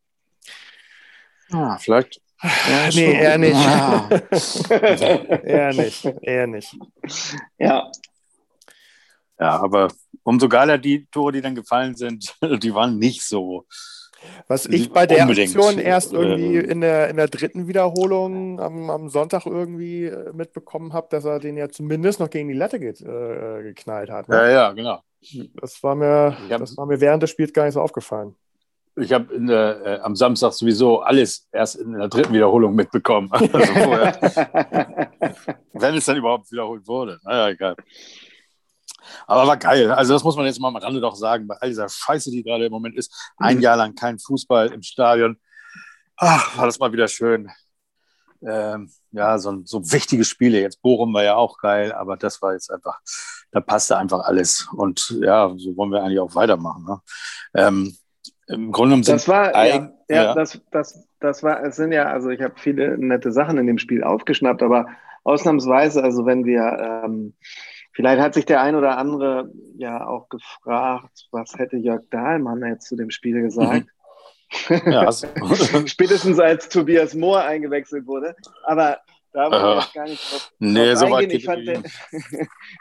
Ah, 1.50 1.76
vielleicht. 1.78 2.20
Ja, 2.42 2.88
nee, 2.92 3.12
eher 3.12 3.38
nicht. 3.38 3.56
Ah. 3.56 4.08
eher 5.44 5.72
nicht. 5.72 6.04
Eher 6.22 6.46
nicht. 6.46 6.76
Ja. 7.58 7.90
Ja, 9.38 9.60
aber 9.60 9.88
umso 10.24 10.48
geiler 10.48 10.78
die 10.78 11.06
Tore, 11.06 11.32
die 11.32 11.40
dann 11.40 11.54
gefallen 11.54 11.94
sind, 11.94 12.34
die 12.62 12.74
waren 12.74 12.98
nicht 12.98 13.22
so. 13.22 13.66
Was 14.46 14.66
ich 14.66 14.92
bei 14.92 15.06
der 15.06 15.22
Unbedingt. 15.22 15.56
Aktion 15.56 15.78
erst 15.78 16.12
irgendwie 16.12 16.58
in 16.58 16.80
der, 16.80 17.08
in 17.10 17.16
der 17.16 17.26
dritten 17.26 17.66
Wiederholung 17.66 18.60
am, 18.60 18.88
am 18.88 19.08
Sonntag 19.08 19.46
irgendwie 19.46 20.04
äh, 20.04 20.32
mitbekommen 20.32 20.92
habe, 20.92 21.08
dass 21.10 21.24
er 21.24 21.40
den 21.40 21.56
ja 21.56 21.68
zumindest 21.68 22.20
noch 22.20 22.30
gegen 22.30 22.48
die 22.48 22.54
Latte 22.54 22.78
get, 22.78 23.00
äh, 23.00 23.62
geknallt 23.62 24.10
hat. 24.10 24.28
Ne? 24.28 24.36
Ja, 24.36 24.50
ja, 24.50 24.72
genau. 24.72 25.00
Das 25.60 25.82
war, 25.82 25.94
mir, 25.94 26.36
hab, 26.50 26.60
das 26.60 26.76
war 26.76 26.86
mir 26.86 27.00
während 27.00 27.22
des 27.22 27.30
Spiels 27.30 27.52
gar 27.52 27.64
nicht 27.64 27.74
so 27.74 27.80
aufgefallen. 27.80 28.36
Ich 28.96 29.12
habe 29.12 29.34
äh, 29.34 30.00
am 30.00 30.14
Samstag 30.14 30.52
sowieso 30.52 31.00
alles 31.00 31.48
erst 31.50 31.76
in 31.76 31.92
der 31.92 32.08
dritten 32.08 32.34
Wiederholung 32.34 32.74
mitbekommen. 32.74 33.30
Also. 33.52 33.52
Wenn 35.72 35.94
es 35.94 36.04
dann 36.04 36.16
überhaupt 36.16 36.50
wiederholt 36.52 36.86
wurde. 36.86 37.18
Naja, 37.24 37.48
egal. 37.48 37.76
Aber 39.26 39.46
war 39.46 39.56
geil. 39.56 39.90
Also, 39.90 40.12
das 40.12 40.24
muss 40.24 40.36
man 40.36 40.46
jetzt 40.46 40.60
mal 40.60 40.68
am 40.68 40.76
Rande 40.76 41.00
doch 41.00 41.16
sagen. 41.16 41.46
Bei 41.46 41.56
all 41.56 41.70
dieser 41.70 41.88
Scheiße, 41.88 42.30
die 42.30 42.42
gerade 42.42 42.66
im 42.66 42.72
Moment 42.72 42.96
ist, 42.96 43.32
ein 43.38 43.56
mhm. 43.56 43.62
Jahr 43.62 43.76
lang 43.76 43.94
kein 43.94 44.18
Fußball 44.18 44.72
im 44.72 44.82
Stadion. 44.82 45.38
Ach, 46.16 46.56
war 46.56 46.66
das 46.66 46.78
mal 46.78 46.92
wieder 46.92 47.08
schön. 47.08 47.50
Ähm, 48.46 48.90
ja, 49.12 49.38
so, 49.38 49.62
so 49.64 49.90
wichtige 49.90 50.24
Spiele. 50.24 50.60
Jetzt 50.60 50.82
Bochum 50.82 51.14
war 51.14 51.22
ja 51.22 51.36
auch 51.36 51.58
geil, 51.58 51.92
aber 51.92 52.16
das 52.16 52.42
war 52.42 52.52
jetzt 52.52 52.70
einfach, 52.70 53.00
da 53.52 53.60
passte 53.60 53.96
einfach 53.96 54.20
alles. 54.20 54.68
Und 54.72 55.16
ja, 55.20 55.52
so 55.56 55.76
wollen 55.76 55.92
wir 55.92 56.02
eigentlich 56.02 56.20
auch 56.20 56.34
weitermachen. 56.34 56.84
Ne? 56.84 57.00
Ähm, 57.54 57.96
Im 58.52 58.72
Grunde 58.72 58.96
genommen 58.96 59.04
das 59.04 59.28
war, 59.28 59.54
ein, 59.54 59.92
ja, 60.08 60.16
ja, 60.16 60.22
ja, 60.24 60.34
Das, 60.34 60.60
das, 60.70 61.08
das 61.20 61.42
war, 61.42 61.62
es 61.64 61.76
sind 61.76 61.92
ja, 61.92 62.04
also 62.04 62.30
ich 62.30 62.40
habe 62.40 62.54
viele 62.56 62.98
nette 62.98 63.32
Sachen 63.32 63.58
in 63.58 63.66
dem 63.66 63.78
Spiel 63.78 64.04
aufgeschnappt, 64.04 64.62
aber 64.62 64.86
ausnahmsweise, 65.24 66.02
also 66.02 66.26
wenn 66.26 66.44
wir 66.44 67.02
ähm, 67.04 67.34
Vielleicht 67.94 68.22
hat 68.22 68.34
sich 68.34 68.46
der 68.46 68.62
ein 68.62 68.74
oder 68.74 68.96
andere 68.96 69.50
ja 69.76 70.06
auch 70.06 70.28
gefragt, 70.30 71.28
was 71.30 71.58
hätte 71.58 71.76
Jörg 71.76 72.02
Dahlmann 72.10 72.64
jetzt 72.66 72.88
zu 72.88 72.96
dem 72.96 73.10
Spiel 73.10 73.42
gesagt. 73.42 73.86
Ja, 74.86 75.02
also. 75.02 75.26
Spätestens 75.86 76.38
als 76.38 76.68
Tobias 76.68 77.14
Mohr 77.14 77.42
eingewechselt 77.42 78.06
wurde. 78.06 78.34
Aber 78.64 78.98
da 79.32 79.50
wir 79.50 79.76
jetzt 79.76 79.94
gar 79.94 80.04
nicht 80.04 80.32
drauf, 80.32 80.52
nee, 80.58 80.94
so 80.94 81.06
eingehen. 81.06 81.30
Ich 81.30 81.44
fand, 81.44 81.66
der, 81.66 81.82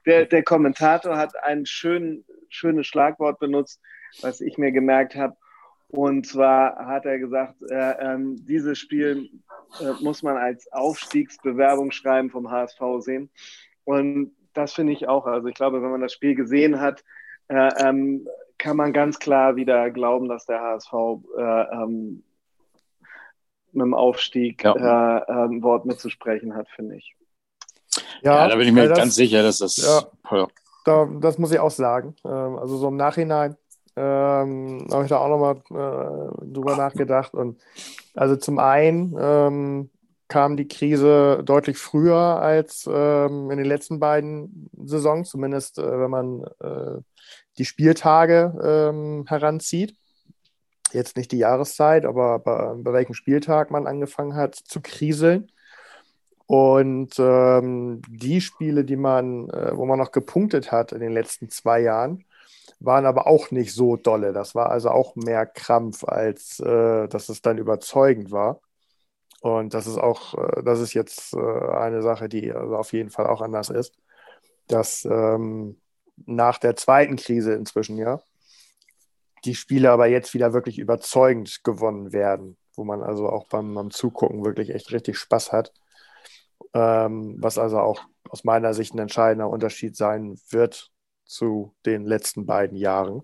der, 0.06 0.26
der, 0.26 0.44
Kommentator 0.44 1.18
hat 1.18 1.32
ein 1.44 1.66
schön, 1.66 2.26
schönes 2.50 2.88
Schlagwort 2.88 3.40
benutzt, 3.40 3.82
was 4.22 4.42
ich 4.42 4.58
mir 4.58 4.72
gemerkt 4.72 5.16
habe. 5.16 5.36
Und 5.92 6.26
zwar 6.26 6.86
hat 6.86 7.06
er 7.06 7.20
gesagt, 7.20 7.56
äh, 7.70 7.92
ähm, 8.00 8.38
dieses 8.46 8.80
Spiel 8.80 9.30
äh, 9.82 9.92
muss 10.02 10.24
man 10.24 10.38
als 10.38 10.72
Aufstiegsbewerbung 10.72 11.92
schreiben 11.92 12.30
vom 12.30 12.50
HSV 12.50 12.80
sehen. 13.00 13.30
Und 13.84 14.32
das 14.54 14.74
finde 14.74 14.94
ich 14.94 15.10
auch. 15.10 15.26
Also 15.26 15.50
ich 15.50 15.54
glaube, 15.54 15.82
wenn 15.82 15.92
man 15.92 16.00
das 16.00 16.14
Spiel 16.14 16.34
gesehen 16.34 16.80
hat, 16.80 17.04
äh, 17.50 17.72
ähm, 17.84 18.26
kann 18.58 18.78
man 18.78 18.94
ganz 18.94 19.20
klar 19.20 19.58
wieder 19.58 19.92
glauben, 19.92 20.30
dass 20.30 20.46
der 20.46 20.62
HSV 20.62 20.94
äh, 21.38 21.42
ähm, 21.42 22.24
mit 23.74 23.84
dem 23.84 23.94
Aufstieg 23.94 24.64
ja. 24.64 24.74
äh, 24.76 25.26
ein 25.30 25.52
ähm, 25.54 25.64
Wort 25.64 25.86
mitzusprechen 25.86 26.56
hat, 26.56 26.70
finde 26.70 26.96
ich. 26.96 27.16
Ja, 28.22 28.44
ja, 28.44 28.48
da 28.48 28.56
bin 28.56 28.68
ich 28.68 28.74
mir 28.74 28.88
das, 28.88 28.98
ganz 28.98 29.16
sicher, 29.16 29.44
dass 29.44 29.58
das. 29.58 29.76
Ja, 29.76 30.38
ja. 30.38 30.48
Da, 30.86 31.10
das 31.20 31.38
muss 31.38 31.52
ich 31.52 31.60
auch 31.60 31.72
sagen. 31.72 32.16
Ähm, 32.24 32.58
also 32.58 32.78
so 32.78 32.88
im 32.88 32.96
Nachhinein 32.96 33.58
ähm, 33.96 34.88
habe 34.92 35.04
ich 35.04 35.10
da 35.10 35.18
auch 35.18 35.30
nochmal 35.30 35.58
äh, 35.70 36.46
drüber 36.46 36.78
nachgedacht. 36.78 37.34
Und 37.34 37.62
also 38.16 38.36
zum 38.36 38.60
einen 38.60 39.16
ähm, 39.20 39.90
kam 40.28 40.56
die 40.56 40.68
Krise 40.68 41.42
deutlich 41.44 41.78
früher 41.78 42.18
als 42.18 42.90
ähm, 42.92 43.52
in 43.52 43.58
den 43.58 43.66
letzten 43.66 44.00
beiden 44.00 44.70
Saisons, 44.86 45.30
zumindest 45.30 45.78
äh, 45.78 46.00
wenn 46.00 46.10
man 46.10 46.44
äh, 46.60 47.02
die 47.58 47.66
Spieltage 47.66 48.54
ähm, 48.64 49.26
heranzieht. 49.28 49.96
Jetzt 50.94 51.18
nicht 51.18 51.32
die 51.32 51.38
Jahreszeit, 51.38 52.06
aber 52.06 52.40
bei, 52.40 52.74
bei, 52.78 52.94
welchem 52.94 53.14
Spieltag 53.14 53.72
man 53.72 53.88
angefangen 53.88 54.36
hat 54.36 54.56
zu 54.56 54.82
kriseln. 54.82 55.52
Und 56.46 57.16
ähm, 57.18 58.02
die 58.10 58.42
Spiele, 58.42 58.84
die 58.84 58.98
man, 58.98 59.50
äh, 59.50 59.76
wo 59.76 59.86
man 59.86 60.00
noch 60.00 60.12
gepunktet 60.12 60.72
hat 60.72 60.92
in 60.92 61.00
den 61.00 61.12
letzten 61.12 61.50
zwei 61.50 61.82
Jahren, 61.82 62.26
waren 62.82 63.06
aber 63.06 63.28
auch 63.28 63.52
nicht 63.52 63.74
so 63.74 63.96
dolle. 63.96 64.34
Das 64.34 64.56
war 64.56 64.72
also 64.72 64.90
auch 64.90 65.16
mehr 65.16 65.46
Krampf, 65.46 66.04
als 66.04 66.60
äh, 66.60 67.08
dass 67.08 67.30
es 67.30 67.42
dann 67.42 67.58
überzeugend 67.58 68.32
war. 68.32 68.60
Und 69.42 69.74
das 69.74 69.88
ist 69.88 69.98
auch, 69.98 70.36
äh, 70.36 70.64
das 70.64 70.80
ist 70.80 70.94
jetzt 70.94 71.34
äh, 71.34 71.38
eine 71.40 72.02
Sache, 72.02 72.28
die 72.30 72.52
also 72.52 72.76
auf 72.78 72.94
jeden 72.94 73.12
Fall 73.12 73.28
auch 73.28 73.42
anders 73.42 73.70
ist, 73.70 73.94
dass 74.68 75.06
ähm, 75.06 75.80
nach 76.26 76.58
der 76.58 76.76
zweiten 76.76 77.16
Krise 77.18 77.54
inzwischen 77.54 77.98
ja 77.98 78.22
die 79.46 79.56
Spiele 79.56 79.92
aber 79.92 80.08
jetzt 80.08 80.34
wieder 80.34 80.54
wirklich 80.54 80.80
überzeugend 80.80 81.64
gewonnen 81.64 82.14
werden, 82.14 82.58
wo 82.76 82.84
man 82.84 83.02
also 83.02 83.30
auch 83.30 83.48
beim, 83.48 83.74
beim 83.74 83.92
Zugucken 83.92 84.46
wirklich 84.46 84.70
echt 84.72 84.92
richtig 84.92 85.18
Spaß 85.18 85.52
hat. 85.52 85.74
Ähm, 86.74 87.36
was 87.40 87.58
also 87.58 87.80
auch 87.80 88.04
aus 88.30 88.44
meiner 88.44 88.74
Sicht 88.74 88.94
ein 88.94 89.00
entscheidender 89.00 89.50
Unterschied 89.50 89.96
sein 89.96 90.40
wird 90.50 90.91
zu 91.32 91.74
den 91.86 92.06
letzten 92.06 92.46
beiden 92.46 92.78
Jahren. 92.78 93.22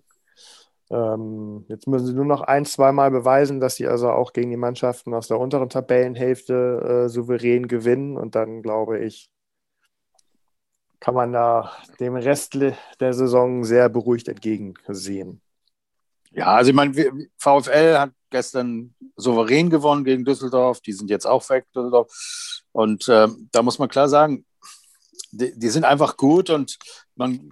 Ähm, 0.90 1.66
jetzt 1.68 1.88
müssen 1.88 2.08
sie 2.08 2.14
nur 2.14 2.26
noch 2.26 2.42
ein, 2.42 2.66
zweimal 2.66 3.12
beweisen, 3.12 3.60
dass 3.60 3.76
sie 3.76 3.88
also 3.88 4.10
auch 4.10 4.32
gegen 4.32 4.50
die 4.50 4.58
Mannschaften 4.58 5.14
aus 5.14 5.28
der 5.28 5.40
unteren 5.40 5.70
Tabellenhälfte 5.70 7.06
äh, 7.06 7.10
souverän 7.10 7.68
gewinnen. 7.68 8.16
Und 8.16 8.36
dann 8.36 8.62
glaube 8.62 9.00
ich, 9.00 9.30
kann 11.00 11.14
man 11.14 11.34
da 11.34 11.74
dem 12.00 12.16
Rest 12.16 12.58
der 13.00 13.14
Saison 13.14 13.66
sehr 13.66 13.90
beruhigt 13.90 14.30
entgegensehen. 14.30 15.42
Ja, 16.32 16.56
also 16.56 16.70
ich 16.70 16.76
meine, 16.76 16.94
VfL 17.38 17.98
hat 17.98 18.12
gestern 18.30 18.96
souverän 19.16 19.70
gewonnen 19.70 20.06
gegen 20.06 20.24
Düsseldorf. 20.24 20.80
Die 20.82 20.94
sind 20.94 21.10
jetzt 21.10 21.26
auch 21.26 21.48
weg, 21.50 21.66
Düsseldorf. 21.76 22.08
Und 22.72 23.08
äh, 23.10 23.28
da 23.52 23.62
muss 23.62 23.80
man 23.80 23.90
klar 23.90 24.08
sagen, 24.08 24.46
die, 25.32 25.58
die, 25.58 25.70
sind 25.70 25.84
einfach 25.84 26.16
gut 26.16 26.50
und 26.50 26.78
man 27.18 27.52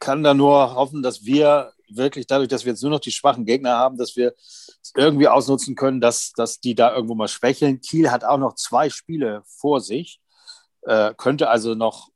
kann 0.00 0.22
da 0.22 0.34
nur 0.34 0.74
hoffen, 0.74 1.02
dass 1.02 1.24
wir 1.24 1.72
wirklich 1.88 2.26
dadurch, 2.26 2.48
dass 2.48 2.64
wir 2.64 2.72
jetzt 2.72 2.82
nur 2.82 2.90
noch 2.90 3.00
die 3.00 3.12
schwachen 3.12 3.44
Gegner 3.44 3.72
haben, 3.72 3.96
dass 3.96 4.16
wir 4.16 4.34
es 4.36 4.92
irgendwie 4.96 5.28
ausnutzen 5.28 5.74
können, 5.74 6.00
dass, 6.00 6.32
dass 6.32 6.60
die 6.60 6.74
da 6.74 6.94
irgendwo 6.94 7.14
mal 7.14 7.28
schwächeln. 7.28 7.80
Kiel 7.80 8.10
hat 8.10 8.24
auch 8.24 8.38
noch 8.38 8.54
zwei 8.54 8.90
Spiele 8.90 9.42
vor 9.46 9.80
sich, 9.80 10.20
äh, 10.82 11.14
könnte 11.16 11.48
also 11.48 11.74
noch 11.74 12.10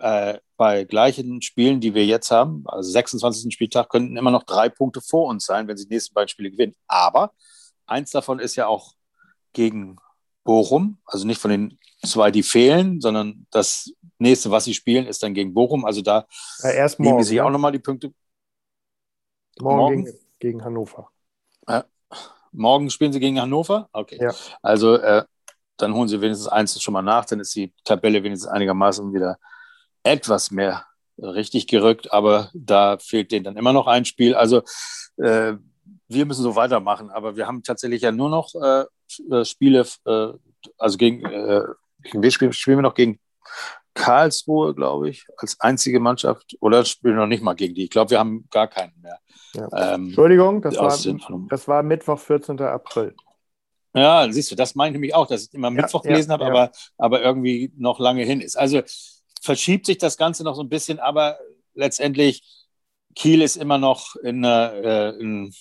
äh, 0.00 0.38
bei 0.56 0.84
gleichen 0.84 1.42
Spielen, 1.42 1.80
die 1.80 1.94
wir 1.94 2.06
jetzt 2.06 2.30
haben, 2.30 2.64
also 2.66 2.90
26. 2.90 3.52
Spieltag, 3.52 3.88
könnten 3.88 4.16
immer 4.16 4.30
noch 4.30 4.44
drei 4.44 4.68
Punkte 4.68 5.00
vor 5.00 5.28
uns 5.28 5.44
sein, 5.44 5.68
wenn 5.68 5.76
sie 5.76 5.86
die 5.86 5.94
nächsten 5.94 6.14
beiden 6.14 6.28
Spiele 6.28 6.50
gewinnen. 6.50 6.74
Aber 6.86 7.32
eins 7.86 8.10
davon 8.10 8.38
ist 8.38 8.56
ja 8.56 8.66
auch 8.66 8.94
gegen 9.52 9.98
Bochum, 10.44 10.98
also 11.04 11.26
nicht 11.26 11.40
von 11.40 11.50
den 11.50 11.78
zwei, 12.04 12.30
die 12.30 12.42
fehlen, 12.42 13.00
sondern 13.00 13.46
das 13.50 13.92
nächste, 14.18 14.50
was 14.50 14.64
sie 14.64 14.74
spielen, 14.74 15.06
ist 15.06 15.22
dann 15.22 15.34
gegen 15.34 15.54
Bochum. 15.54 15.84
Also 15.84 16.02
da 16.02 16.26
ja, 16.62 16.70
erst 16.70 16.98
morgen, 16.98 17.16
nehmen 17.16 17.24
sie 17.24 17.36
ja. 17.36 17.44
auch 17.44 17.50
nochmal 17.50 17.72
die 17.72 17.78
Punkte. 17.78 18.12
Morgen, 19.60 19.76
morgen? 19.76 20.04
Gegen, 20.04 20.18
gegen, 20.38 20.64
Hannover. 20.64 21.10
Äh, 21.66 21.82
morgen 22.52 22.90
spielen 22.90 23.12
sie 23.12 23.20
gegen 23.20 23.40
Hannover? 23.40 23.88
Okay. 23.92 24.18
Ja. 24.20 24.34
Also 24.62 24.96
äh, 24.96 25.24
dann 25.76 25.94
holen 25.94 26.08
sie 26.08 26.20
wenigstens 26.20 26.48
eins 26.48 26.80
schon 26.80 26.92
mal 26.92 27.02
nach, 27.02 27.24
dann 27.24 27.40
ist 27.40 27.54
die 27.54 27.72
Tabelle 27.84 28.22
wenigstens 28.22 28.50
einigermaßen 28.50 29.12
wieder 29.12 29.38
etwas 30.02 30.50
mehr 30.50 30.84
richtig 31.18 31.66
gerückt, 31.66 32.12
aber 32.12 32.50
da 32.54 32.98
fehlt 32.98 33.32
denen 33.32 33.44
dann 33.44 33.56
immer 33.56 33.72
noch 33.72 33.86
ein 33.86 34.04
Spiel. 34.04 34.34
Also 34.34 34.62
äh, 35.16 35.54
wir 36.08 36.26
müssen 36.26 36.42
so 36.42 36.56
weitermachen, 36.56 37.10
aber 37.10 37.36
wir 37.36 37.46
haben 37.46 37.62
tatsächlich 37.62 38.02
ja 38.02 38.12
nur 38.12 38.30
noch 38.30 38.54
äh, 38.54 38.84
äh 39.30 39.44
Spiele, 39.44 39.86
äh, 40.06 40.28
also 40.78 40.98
gegen, 40.98 41.24
äh, 41.24 41.64
wir 42.12 42.30
spielen, 42.30 42.52
spielen 42.52 42.78
wir 42.78 42.82
noch 42.82 42.94
gegen 42.94 43.20
Karlsruhe, 43.94 44.74
glaube 44.74 45.10
ich, 45.10 45.26
als 45.36 45.58
einzige 45.60 46.00
Mannschaft. 46.00 46.56
Oder 46.60 46.84
spielen 46.84 47.14
wir 47.14 47.22
noch 47.22 47.28
nicht 47.28 47.42
mal 47.42 47.54
gegen 47.54 47.74
die. 47.74 47.84
Ich 47.84 47.90
glaube, 47.90 48.10
wir 48.10 48.18
haben 48.18 48.46
gar 48.50 48.68
keinen 48.68 48.92
mehr. 49.00 49.18
Ja. 49.54 49.94
Ähm, 49.94 50.06
Entschuldigung, 50.06 50.62
das 50.62 50.76
war, 50.76 50.96
das 51.48 51.68
war 51.68 51.82
Mittwoch, 51.82 52.18
14. 52.18 52.60
April. 52.60 53.14
Ja, 53.94 54.30
siehst 54.30 54.52
du, 54.52 54.54
das 54.54 54.76
meine 54.76 54.90
ich 54.90 54.92
nämlich 54.92 55.14
auch, 55.14 55.26
dass 55.26 55.46
ich 55.46 55.54
immer 55.54 55.70
Mittwoch 55.70 56.04
ja, 56.04 56.10
gelesen 56.10 56.30
ja, 56.30 56.34
habe, 56.34 56.44
ja. 56.44 56.50
Aber, 56.50 56.72
aber 56.98 57.22
irgendwie 57.22 57.72
noch 57.76 57.98
lange 57.98 58.22
hin 58.22 58.40
ist. 58.40 58.56
Also 58.56 58.82
verschiebt 59.42 59.86
sich 59.86 59.98
das 59.98 60.16
Ganze 60.16 60.44
noch 60.44 60.54
so 60.54 60.62
ein 60.62 60.68
bisschen, 60.68 61.00
aber 61.00 61.38
letztendlich 61.74 62.59
Kiel 63.14 63.42
ist 63.42 63.56
immer 63.56 63.78
noch 63.78 64.16
in, 64.16 64.44
äh, 64.44 65.10
in, 65.10 65.52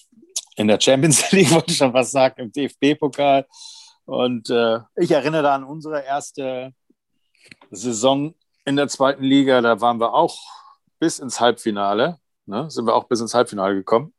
in 0.55 0.67
der 0.67 0.79
Champions 0.79 1.31
League, 1.31 1.51
wollte 1.51 1.71
ich 1.71 1.77
schon 1.77 1.93
was 1.93 2.11
sagen, 2.11 2.41
im 2.41 2.51
DFB-Pokal. 2.51 3.45
Und 4.05 4.49
äh, 4.49 4.79
ich 4.95 5.11
erinnere 5.11 5.43
da 5.43 5.55
an 5.55 5.63
unsere 5.63 6.03
erste 6.03 6.73
Saison 7.69 8.33
in 8.65 8.75
der 8.75 8.87
zweiten 8.87 9.23
Liga. 9.23 9.61
Da 9.61 9.81
waren 9.81 9.99
wir 9.99 10.13
auch 10.13 10.37
bis 10.99 11.19
ins 11.19 11.39
Halbfinale 11.39 12.19
ne, 12.49 12.69
sind 12.69 12.85
wir 12.85 12.95
auch 12.95 13.05
bis 13.05 13.21
ins 13.21 13.33
Halbfinale 13.33 13.75
gekommen 13.75 14.13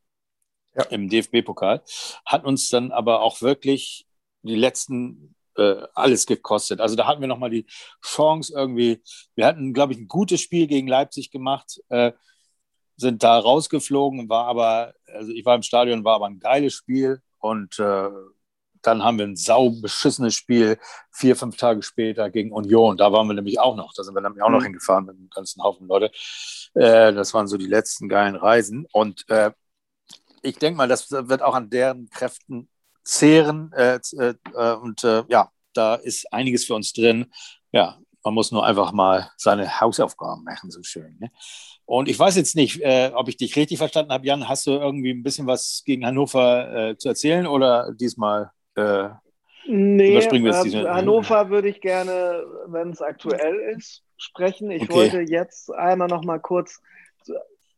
ja. 0.75 0.85
im 0.85 1.11
DFB-Pokal. 1.11 1.83
Hat 2.25 2.45
uns 2.45 2.71
dann 2.71 2.93
aber 2.93 3.21
auch 3.21 3.43
wirklich 3.43 4.07
die 4.43 4.55
letzten 4.55 5.35
äh, 5.57 5.83
alles 5.95 6.25
gekostet. 6.25 6.81
Also 6.81 6.97
da 6.97 7.07
hatten 7.07 7.21
wir 7.21 7.29
nochmal 7.29 7.51
die 7.51 7.66
Chance 8.03 8.55
irgendwie. 8.57 9.03
Wir 9.35 9.45
hatten, 9.45 9.75
glaube 9.75 9.93
ich, 9.93 9.99
ein 9.99 10.09
gutes 10.09 10.40
Spiel 10.40 10.66
gegen 10.66 10.87
Leipzig 10.87 11.31
gemacht, 11.31 11.83
äh, 11.90 12.12
sind 13.00 13.22
da 13.22 13.38
rausgeflogen, 13.38 14.28
war 14.28 14.46
aber, 14.46 14.94
also 15.06 15.32
ich 15.32 15.44
war 15.44 15.54
im 15.56 15.62
Stadion, 15.62 16.04
war 16.04 16.16
aber 16.16 16.26
ein 16.26 16.38
geiles 16.38 16.74
Spiel 16.74 17.22
und 17.38 17.78
äh, 17.78 18.10
dann 18.82 19.02
haben 19.02 19.18
wir 19.18 19.26
ein 19.26 19.36
saubeschissenes 19.36 20.34
Spiel 20.34 20.78
vier, 21.10 21.36
fünf 21.36 21.56
Tage 21.56 21.82
später 21.82 22.30
gegen 22.30 22.52
Union. 22.52 22.96
Da 22.96 23.12
waren 23.12 23.26
wir 23.26 23.34
nämlich 23.34 23.58
auch 23.60 23.76
noch. 23.76 23.92
Da 23.94 24.02
sind 24.02 24.14
wir 24.14 24.22
nämlich 24.22 24.42
auch 24.42 24.50
noch 24.50 24.60
mhm. 24.60 24.64
hingefahren 24.64 25.06
mit 25.06 25.16
einem 25.16 25.28
ganzen 25.28 25.62
Haufen 25.62 25.86
Leute. 25.86 26.10
Äh, 26.74 27.12
das 27.12 27.34
waren 27.34 27.46
so 27.46 27.56
die 27.56 27.66
letzten 27.66 28.08
geilen 28.08 28.36
Reisen. 28.36 28.86
Und 28.92 29.28
äh, 29.28 29.50
ich 30.42 30.56
denke 30.56 30.78
mal, 30.78 30.88
das 30.88 31.10
wird 31.10 31.42
auch 31.42 31.54
an 31.54 31.70
deren 31.70 32.08
Kräften 32.08 32.68
zehren. 33.04 33.72
Äh, 33.72 34.00
äh, 34.16 34.34
äh, 34.54 34.74
und 34.74 35.04
äh, 35.04 35.24
ja, 35.28 35.50
da 35.74 35.96
ist 35.96 36.32
einiges 36.32 36.64
für 36.64 36.74
uns 36.74 36.92
drin. 36.92 37.30
Ja, 37.72 37.98
man 38.24 38.35
muss 38.35 38.52
nur 38.52 38.66
einfach 38.66 38.92
mal 38.92 39.30
seine 39.37 39.80
Hausaufgaben 39.80 40.44
machen, 40.44 40.70
so 40.70 40.83
schön. 40.83 41.16
Ne? 41.18 41.30
Und 41.87 42.09
ich 42.09 42.18
weiß 42.18 42.37
jetzt 42.37 42.54
nicht, 42.54 42.80
äh, 42.83 43.11
ob 43.14 43.28
ich 43.28 43.37
dich 43.37 43.56
richtig 43.56 43.78
verstanden 43.78 44.12
habe, 44.12 44.26
Jan. 44.26 44.48
Hast 44.48 44.66
du 44.66 44.72
irgendwie 44.72 45.11
ein 45.11 45.22
bisschen 45.22 45.46
was 45.46 45.83
gegen 45.85 46.06
Hannover 46.06 46.90
äh, 46.90 46.96
zu 46.96 47.09
erzählen 47.09 47.46
oder 47.46 47.92
diesmal 47.92 48.50
nee, 49.66 50.12
überspringen 50.12 50.44
wir 50.44 50.52
es? 50.52 50.62
Diese, 50.62 50.88
Hannover 50.88 51.50
würde 51.50 51.68
ich 51.68 51.80
gerne, 51.80 52.44
wenn 52.66 52.90
es 52.90 53.02
aktuell 53.02 53.74
ist, 53.76 54.02
sprechen. 54.16 54.70
Ich 54.70 54.83
okay. 54.83 54.94
wollte 54.94 55.20
jetzt 55.20 55.72
einmal 55.74 56.09
noch 56.09 56.24
mal 56.24 56.38
kurz 56.38 56.80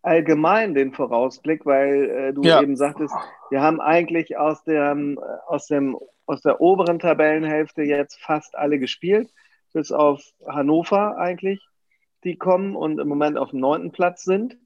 allgemein 0.02 0.74
den 0.74 0.92
Vorausblick, 0.92 1.64
weil 1.64 2.11
äh, 2.11 2.33
du 2.33 2.42
ja. 2.42 2.61
eben 2.61 2.76
sagtest, 2.76 3.14
wir 3.50 3.62
haben 3.62 3.81
eigentlich 3.81 4.37
aus, 4.37 4.64
dem, 4.64 5.18
aus, 5.46 5.68
dem, 5.68 5.96
aus 6.26 6.42
der 6.42 6.61
oberen 6.61 6.98
Tabellenhälfte 6.98 7.83
jetzt 7.83 8.20
fast 8.20 8.57
alle 8.57 8.78
gespielt, 8.78 9.31
bis 9.72 9.92
auf 9.92 10.22
Hannover 10.46 11.16
eigentlich, 11.16 11.61
die 12.24 12.37
kommen 12.37 12.76
und 12.76 12.98
im 12.98 13.08
Moment 13.08 13.38
auf 13.38 13.50
dem 13.50 13.61
neunten 13.61 13.92
Platz 13.92 14.22
sind. 14.22 14.56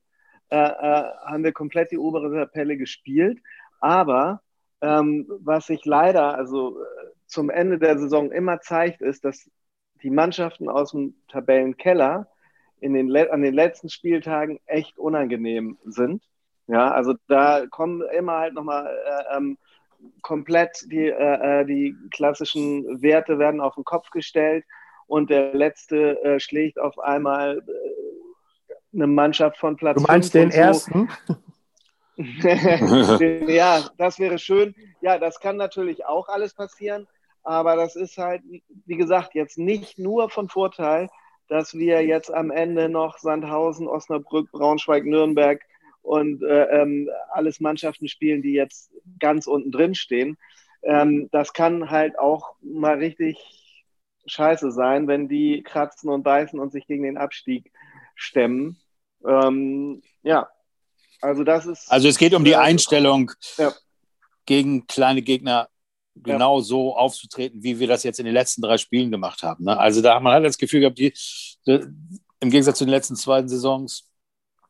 Äh, 0.48 0.58
äh, 0.58 1.04
haben 1.24 1.44
wir 1.44 1.52
komplett 1.52 1.90
die 1.90 1.98
obere 1.98 2.30
Tabelle 2.30 2.76
gespielt. 2.76 3.40
Aber 3.80 4.42
ähm, 4.80 5.26
was 5.40 5.66
sich 5.66 5.84
leider 5.84 6.34
also 6.34 6.80
äh, 6.80 6.84
zum 7.26 7.50
Ende 7.50 7.78
der 7.78 7.98
Saison 7.98 8.30
immer 8.30 8.60
zeigt, 8.60 9.00
ist, 9.00 9.24
dass 9.24 9.50
die 10.02 10.10
Mannschaften 10.10 10.68
aus 10.68 10.92
dem 10.92 11.14
Tabellenkeller 11.28 12.28
in 12.80 12.94
den, 12.94 13.14
an 13.16 13.42
den 13.42 13.54
letzten 13.54 13.88
Spieltagen 13.88 14.60
echt 14.66 14.98
unangenehm 14.98 15.78
sind. 15.84 16.22
Ja, 16.68 16.90
also 16.90 17.14
da 17.28 17.66
kommen 17.70 18.02
immer 18.16 18.38
halt 18.38 18.54
nochmal 18.54 18.86
äh, 18.86 19.36
ähm, 19.36 19.56
komplett 20.22 20.84
die, 20.90 21.08
äh, 21.08 21.60
äh, 21.60 21.64
die 21.64 21.96
klassischen 22.10 23.02
Werte 23.02 23.38
werden 23.38 23.60
auf 23.60 23.76
den 23.76 23.84
Kopf 23.84 24.10
gestellt 24.10 24.64
und 25.06 25.30
der 25.30 25.54
letzte 25.54 26.22
äh, 26.22 26.40
schlägt 26.40 26.78
auf 26.78 26.98
einmal 26.98 27.58
äh, 27.58 28.76
eine 28.94 29.06
Mannschaft 29.06 29.58
von 29.58 29.76
Platz. 29.76 29.96
Du 29.96 30.06
meinst 30.06 30.34
den 30.34 30.50
so. 30.50 30.58
ersten? 30.58 31.08
ja, 33.46 33.88
das 33.98 34.18
wäre 34.18 34.38
schön. 34.38 34.74
Ja, 35.00 35.18
das 35.18 35.38
kann 35.40 35.56
natürlich 35.56 36.06
auch 36.06 36.28
alles 36.28 36.54
passieren, 36.54 37.06
aber 37.42 37.76
das 37.76 37.94
ist 37.94 38.16
halt, 38.16 38.42
wie 38.86 38.96
gesagt, 38.96 39.34
jetzt 39.34 39.58
nicht 39.58 39.98
nur 39.98 40.30
von 40.30 40.48
Vorteil, 40.48 41.08
dass 41.48 41.74
wir 41.74 42.04
jetzt 42.04 42.32
am 42.32 42.50
Ende 42.50 42.88
noch 42.88 43.18
Sandhausen, 43.18 43.86
Osnabrück, 43.86 44.50
Braunschweig, 44.50 45.04
Nürnberg 45.04 45.60
und 46.02 46.42
äh, 46.42 46.64
ähm, 46.64 47.08
alles 47.30 47.60
Mannschaften 47.60 48.08
spielen, 48.08 48.42
die 48.42 48.52
jetzt 48.52 48.90
ganz 49.20 49.46
unten 49.46 49.70
drin 49.70 49.94
stehen. 49.94 50.38
Ähm, 50.82 51.28
das 51.32 51.52
kann 51.52 51.90
halt 51.90 52.18
auch 52.18 52.54
mal 52.62 52.96
richtig 52.96 53.65
scheiße 54.26 54.70
sein, 54.72 55.08
wenn 55.08 55.28
die 55.28 55.62
kratzen 55.62 56.10
und 56.10 56.22
beißen 56.22 56.58
und 56.58 56.72
sich 56.72 56.86
gegen 56.86 57.02
den 57.02 57.18
Abstieg 57.18 57.72
stemmen. 58.14 58.78
Ähm, 59.26 60.02
ja, 60.22 60.48
also 61.20 61.44
das 61.44 61.66
ist. 61.66 61.90
Also 61.90 62.08
es 62.08 62.18
geht 62.18 62.34
um 62.34 62.44
die 62.44 62.56
Einstellung 62.56 63.30
ja. 63.58 63.72
gegen 64.44 64.86
kleine 64.86 65.22
Gegner 65.22 65.68
genau 66.14 66.58
ja. 66.58 66.64
so 66.64 66.96
aufzutreten, 66.96 67.62
wie 67.62 67.78
wir 67.78 67.86
das 67.86 68.02
jetzt 68.02 68.18
in 68.18 68.24
den 68.24 68.34
letzten 68.34 68.62
drei 68.62 68.78
Spielen 68.78 69.10
gemacht 69.10 69.42
haben. 69.42 69.64
Ne? 69.64 69.78
Also 69.78 70.00
da 70.00 70.18
man 70.20 70.34
hat 70.34 70.44
das 70.44 70.58
Gefühl 70.58 70.80
gehabt, 70.80 70.98
die, 70.98 71.12
die, 71.66 71.80
im 72.40 72.50
Gegensatz 72.50 72.78
zu 72.78 72.84
den 72.84 72.90
letzten 72.90 73.16
zwei 73.16 73.46
Saisons, 73.46 74.08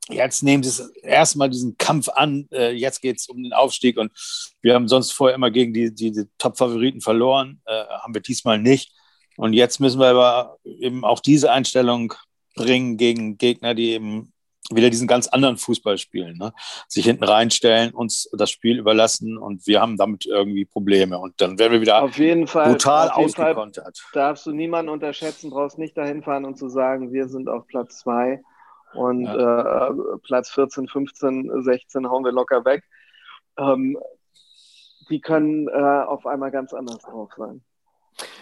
jetzt 0.08 0.42
nehmen 0.42 0.62
sie 0.62 0.68
es 0.68 0.90
erstmal 1.02 1.50
diesen 1.50 1.76
Kampf 1.78 2.08
an, 2.08 2.48
äh, 2.52 2.72
jetzt 2.72 3.00
geht 3.00 3.18
es 3.18 3.28
um 3.28 3.42
den 3.42 3.52
Aufstieg 3.52 3.96
und 3.96 4.12
wir 4.60 4.74
haben 4.74 4.88
sonst 4.88 5.12
vorher 5.12 5.34
immer 5.34 5.50
gegen 5.50 5.72
die, 5.72 5.94
die, 5.94 6.12
die 6.12 6.24
Top-Favoriten 6.38 7.00
verloren, 7.00 7.60
äh, 7.66 7.84
haben 7.86 8.14
wir 8.14 8.22
diesmal 8.22 8.58
nicht. 8.58 8.92
Und 9.36 9.52
jetzt 9.52 9.80
müssen 9.80 10.00
wir 10.00 10.08
aber 10.08 10.58
eben 10.64 11.04
auch 11.04 11.20
diese 11.20 11.50
Einstellung 11.50 12.14
bringen 12.54 12.96
gegen 12.96 13.38
Gegner, 13.38 13.74
die 13.74 13.92
eben 13.92 14.32
wieder 14.70 14.90
diesen 14.90 15.06
ganz 15.06 15.28
anderen 15.28 15.56
Fußball 15.56 15.98
spielen. 15.98 16.36
Ne? 16.38 16.52
Sich 16.88 17.04
hinten 17.04 17.24
reinstellen, 17.24 17.92
uns 17.92 18.28
das 18.32 18.50
Spiel 18.50 18.78
überlassen 18.78 19.36
und 19.36 19.66
wir 19.66 19.80
haben 19.80 19.96
damit 19.96 20.26
irgendwie 20.26 20.64
Probleme. 20.64 21.18
Und 21.18 21.40
dann 21.40 21.58
werden 21.58 21.72
wir 21.72 21.80
wieder 21.80 22.02
auf 22.02 22.18
jeden 22.18 22.46
Fall, 22.46 22.72
brutal 22.72 23.10
auf 23.10 23.18
jeden 23.18 23.30
ausgekontert. 23.30 23.98
Fall 23.98 24.10
darfst 24.12 24.46
du 24.46 24.52
niemanden 24.52 24.90
unterschätzen, 24.90 25.50
brauchst 25.50 25.78
nicht 25.78 25.96
dahin 25.96 26.22
fahren 26.22 26.44
und 26.44 26.58
zu 26.58 26.68
sagen, 26.68 27.12
wir 27.12 27.28
sind 27.28 27.48
auf 27.48 27.66
Platz 27.66 27.98
zwei 27.98 28.42
und 28.94 29.24
ja. 29.24 29.88
äh, 29.88 29.92
Platz 30.22 30.50
14, 30.50 30.88
15, 30.88 31.62
16 31.62 32.08
hauen 32.08 32.24
wir 32.24 32.32
locker 32.32 32.64
weg. 32.64 32.82
Ähm, 33.58 33.98
die 35.08 35.20
können 35.20 35.68
äh, 35.68 35.72
auf 35.72 36.26
einmal 36.26 36.50
ganz 36.50 36.72
anders 36.72 36.98
drauf 37.02 37.30
sein. 37.36 37.62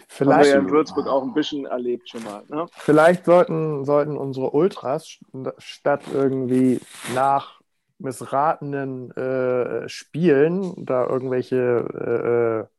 Vielleicht, 0.09 0.39
Haben 0.39 0.45
wir 0.45 0.51
ja 0.53 0.59
in 0.59 0.71
Würzburg 0.71 1.07
auch 1.07 1.23
ein 1.23 1.35
bisschen 1.35 1.67
erlebt 1.67 2.09
schon 2.09 2.23
mal. 2.25 2.43
Ne? 2.49 2.67
Vielleicht 2.73 3.25
sollten, 3.25 3.85
sollten 3.85 4.17
unsere 4.17 4.51
Ultras 4.51 5.19
statt 5.59 6.03
irgendwie 6.13 6.81
nach 7.15 7.61
missratenen 7.99 9.11
äh, 9.13 9.89
Spielen 9.89 10.85
da 10.85 11.07
irgendwelche 11.07 12.69
äh, 12.69 12.75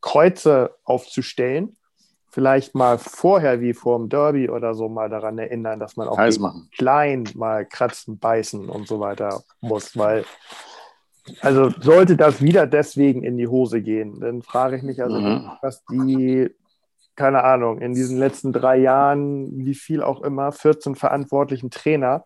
Kreuze 0.00 0.76
aufzustellen, 0.84 1.76
vielleicht 2.30 2.74
mal 2.74 2.98
vorher 2.98 3.60
wie 3.60 3.74
vor 3.74 3.98
dem 3.98 4.08
Derby 4.08 4.48
oder 4.48 4.74
so 4.74 4.88
mal 4.88 5.08
daran 5.08 5.38
erinnern, 5.38 5.80
dass 5.80 5.96
man 5.96 6.08
auch 6.08 6.18
klein 6.76 7.28
mal 7.34 7.66
kratzen, 7.66 8.18
beißen 8.18 8.68
und 8.68 8.86
so 8.86 9.00
weiter 9.00 9.42
muss, 9.60 9.96
weil 9.96 10.24
also 11.40 11.70
sollte 11.80 12.16
das 12.16 12.42
wieder 12.42 12.66
deswegen 12.66 13.22
in 13.22 13.36
die 13.36 13.48
Hose 13.48 13.82
gehen, 13.82 14.20
dann 14.20 14.42
frage 14.42 14.76
ich 14.76 14.82
mich 14.82 15.02
also, 15.02 15.18
mhm. 15.18 15.50
was 15.62 15.84
die, 15.86 16.50
keine 17.14 17.44
Ahnung, 17.44 17.80
in 17.80 17.94
diesen 17.94 18.18
letzten 18.18 18.52
drei 18.52 18.78
Jahren, 18.78 19.64
wie 19.64 19.74
viel 19.74 20.02
auch 20.02 20.22
immer, 20.22 20.52
14 20.52 20.94
verantwortlichen 20.94 21.70
Trainer, 21.70 22.24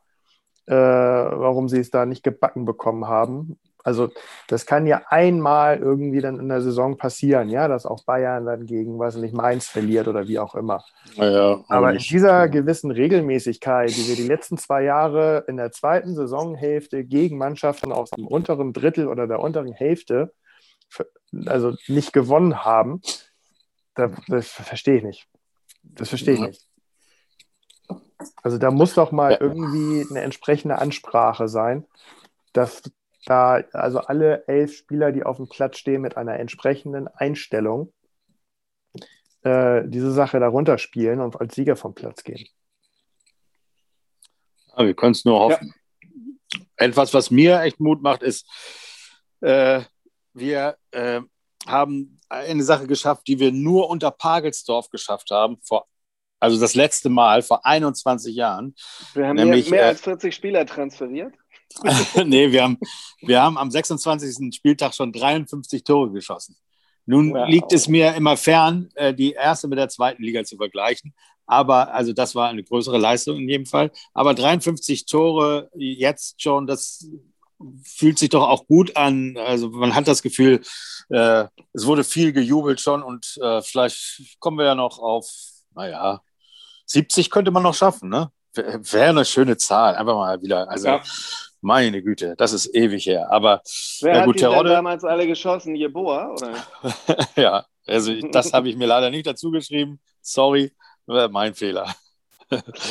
äh, 0.67 0.75
warum 0.75 1.69
sie 1.69 1.79
es 1.79 1.91
da 1.91 2.07
nicht 2.07 2.23
gebacken 2.23 2.65
bekommen 2.65 3.07
haben, 3.07 3.59
also 3.85 4.11
das 4.49 4.67
kann 4.67 4.87
ja 4.87 5.03
einmal 5.09 5.79
irgendwie 5.79 6.21
dann 6.21 6.39
in 6.39 6.49
der 6.49 6.61
Saison 6.61 6.97
passieren, 6.97 7.49
ja, 7.49 7.69
dass 7.69 7.87
auch 7.87 8.05
Bayern 8.05 8.47
dann 8.47 8.67
gegen, 8.67 8.99
weiß 8.99 9.17
nicht, 9.17 9.35
Mainz 9.35 9.67
verliert 9.67 10.09
oder 10.09 10.29
wie 10.29 10.39
auch 10.39 10.55
immer. 10.55 10.85
Ja, 11.15 11.65
aber 11.69 11.93
in 11.93 11.99
dieser 11.99 12.49
gewissen 12.49 12.91
Regelmäßigkeit, 12.91 13.91
die 13.91 14.09
wir 14.09 14.17
die 14.17 14.27
letzten 14.27 14.57
zwei 14.57 14.83
Jahre 14.83 15.45
in 15.49 15.57
der 15.57 15.73
zweiten 15.73 16.15
Saisonhälfte 16.15 17.05
gegen 17.05 17.39
Mannschaften 17.39 17.93
aus 17.93 18.11
dem 18.11 18.27
unteren 18.27 18.73
Drittel 18.73 19.09
oder 19.09 19.27
der 19.27 19.41
unteren 19.41 19.73
Hälfte, 19.73 20.33
also 21.47 21.75
nicht 21.89 22.13
gewonnen 22.13 22.65
haben, 22.65 23.01
das, 23.95 24.11
das 24.29 24.49
verstehe 24.49 24.97
ich 24.97 25.03
nicht. 25.03 25.29
Das 25.83 26.09
verstehe 26.09 26.35
ich 26.35 26.41
nicht. 26.41 26.67
Also 28.43 28.59
da 28.59 28.71
muss 28.71 28.95
doch 28.95 29.13
mal 29.13 29.37
irgendwie 29.41 30.07
eine 30.09 30.21
entsprechende 30.21 30.79
Ansprache 30.79 31.49
sein, 31.49 31.85
dass 32.53 32.83
da 33.25 33.63
also 33.73 34.01
alle 34.01 34.47
elf 34.49 34.77
Spieler, 34.77 35.13
die 35.13 35.23
auf 35.23 35.37
dem 35.37 35.49
Platz 35.49 35.79
stehen, 35.79 36.03
mit 36.03 36.17
einer 36.17 36.39
entsprechenden 36.39 37.09
Einstellung 37.09 37.93
äh, 39.43 39.83
diese 39.87 40.13
Sache 40.13 40.41
darunter 40.41 40.79
spielen 40.79 41.21
und 41.21 41.41
als 41.41 41.55
Sieger 41.55 41.77
vom 41.77 41.95
Platz 41.95 42.25
gehen. 42.25 42.47
Ja, 44.77 44.87
wir 44.87 44.95
können 44.95 45.13
es 45.13 45.25
nur 45.25 45.39
hoffen. 45.39 45.75
Ja. 46.53 46.61
Etwas, 46.77 47.15
was 47.15 47.31
mir 47.31 47.61
echt 47.61 47.81
Mut 47.81 48.03
macht, 48.03 48.23
ist, 48.23 48.47
äh, 49.41 49.83
wir 50.33 50.77
äh, 50.91 51.21
haben 51.67 52.19
eine 52.29 52.63
Sache 52.63 52.87
geschafft, 52.87 53.27
die 53.27 53.39
wir 53.39 53.53
nur 53.53 53.89
unter 53.91 54.11
Pagelsdorf 54.11 54.89
geschafft 54.89 55.31
haben, 55.31 55.59
vor, 55.63 55.87
also 56.41 56.59
das 56.59 56.75
letzte 56.75 57.09
Mal 57.09 57.43
vor 57.43 57.65
21 57.65 58.35
Jahren. 58.35 58.75
Wir 59.15 59.29
haben 59.29 59.37
nämlich, 59.37 59.71
mehr, 59.71 59.81
mehr 59.81 59.89
als 59.91 60.01
40 60.01 60.29
äh, 60.29 60.33
Spieler 60.33 60.67
transferiert. 60.67 61.35
nee, 62.25 62.51
wir 62.53 62.63
haben, 62.63 62.79
wir 63.21 63.43
haben 63.43 63.59
am 63.59 63.71
26. 63.71 64.55
Spieltag 64.55 64.95
schon 64.95 65.13
53 65.13 65.85
Tore 65.85 66.11
geschossen. 66.13 66.57
Nun 67.05 67.35
wow. 67.35 67.49
liegt 67.49 67.73
es 67.73 67.89
mir 67.89 68.15
immer 68.15 68.37
fern, 68.37 68.89
äh, 68.95 69.13
die 69.13 69.33
erste 69.33 69.69
mit 69.69 69.79
der 69.79 69.89
zweiten 69.89 70.23
Liga 70.23 70.45
zu 70.45 70.57
vergleichen. 70.57 71.15
Aber, 71.47 71.93
also 71.93 72.13
das 72.13 72.35
war 72.35 72.49
eine 72.49 72.63
größere 72.63 72.99
Leistung 72.99 73.37
in 73.39 73.49
jedem 73.49 73.67
Fall. 73.67 73.91
Aber 74.15 74.35
53 74.35 75.07
Tore 75.07 75.71
jetzt 75.75 76.41
schon, 76.41 76.67
das 76.67 77.07
fühlt 77.85 78.19
sich 78.19 78.31
doch 78.31 78.49
auch 78.49 78.67
gut 78.67 78.97
an. 78.97 79.37
Also 79.37 79.71
man 79.71 79.95
hat 79.95 80.09
das 80.09 80.23
Gefühl, 80.23 80.61
äh, 81.11 81.45
es 81.73 81.87
wurde 81.87 82.05
viel 82.05 82.33
gejubelt 82.33 82.81
schon 82.81 83.03
und 83.03 83.39
äh, 83.43 83.63
vielleicht 83.63 84.39
kommen 84.39 84.59
wir 84.59 84.67
ja 84.67 84.75
noch 84.75 84.99
auf, 84.99 85.27
naja, 85.75 86.23
70 86.87 87.31
könnte 87.31 87.51
man 87.51 87.63
noch 87.63 87.75
schaffen, 87.75 88.09
ne? 88.09 88.31
Wäre 88.55 89.11
eine 89.11 89.25
schöne 89.25 89.57
Zahl, 89.57 89.95
einfach 89.95 90.15
mal 90.15 90.43
wieder. 90.43 90.69
Also, 90.69 90.89
ja. 90.89 91.03
Meine 91.63 92.03
Güte, 92.03 92.35
das 92.37 92.53
ist 92.53 92.75
ewig 92.75 93.07
her. 93.07 93.31
Aber 93.31 93.63
wer 94.03 94.25
gut, 94.25 94.43
hat 94.43 94.53
denn 94.53 94.67
damals 94.67 95.05
alle 95.05 95.27
geschossen? 95.27 95.75
Jeboa, 95.75 96.33
oder? 96.33 96.67
ja, 97.37 97.65
also 97.87 98.13
das 98.29 98.53
habe 98.53 98.69
ich 98.69 98.77
mir 98.77 98.87
leider 98.87 99.11
nicht 99.11 99.27
dazu 99.27 99.51
geschrieben. 99.51 100.01
Sorry, 100.21 100.73
mein 101.07 101.55
Fehler. 101.55 101.95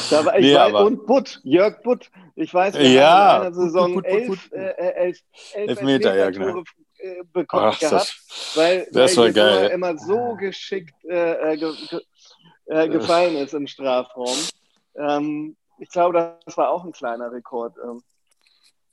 Da 0.09 0.25
war, 0.25 0.39
ich 0.39 0.45
nee, 0.45 0.55
weiß, 0.55 0.73
und 0.73 1.05
Butt, 1.05 1.39
Jörg 1.43 1.83
Butt. 1.83 2.09
Ich 2.35 2.51
weiß, 2.51 2.73
wir 2.73 2.89
ja, 2.89 3.37
in 3.37 3.41
einer 3.43 3.53
Saison 3.53 3.93
Butt, 3.93 4.07
Butt, 4.07 4.27
Butt, 4.27 4.39
elf, 4.51 4.77
äh, 4.77 4.93
elf, 4.93 5.19
elf, 5.53 5.69
elf 5.69 5.81
Meter, 5.83 6.15
ja, 6.15 6.29
genau. 6.31 6.63
Äh, 6.97 7.23
bekommen 7.31 7.71
Ach, 7.73 7.79
gehabt, 7.79 7.93
das, 7.93 8.55
weil, 8.55 8.87
das 8.91 9.17
weil 9.17 9.35
war 9.35 9.71
immer 9.71 9.97
so 9.97 10.35
geschickt 10.35 10.95
äh, 11.05 11.53
äh 11.53 11.57
ge, 11.57 11.73
ge, 11.89 11.99
äh, 12.65 12.87
gefallen 12.89 13.35
ist 13.35 13.53
im 13.53 13.67
Strafraum. 13.67 14.37
Ähm, 14.95 15.55
ich 15.79 15.89
glaube, 15.89 16.37
das 16.45 16.57
war 16.57 16.69
auch 16.69 16.83
ein 16.83 16.91
kleiner 16.91 17.31
Rekord. 17.31 17.75
Ähm. 17.83 18.01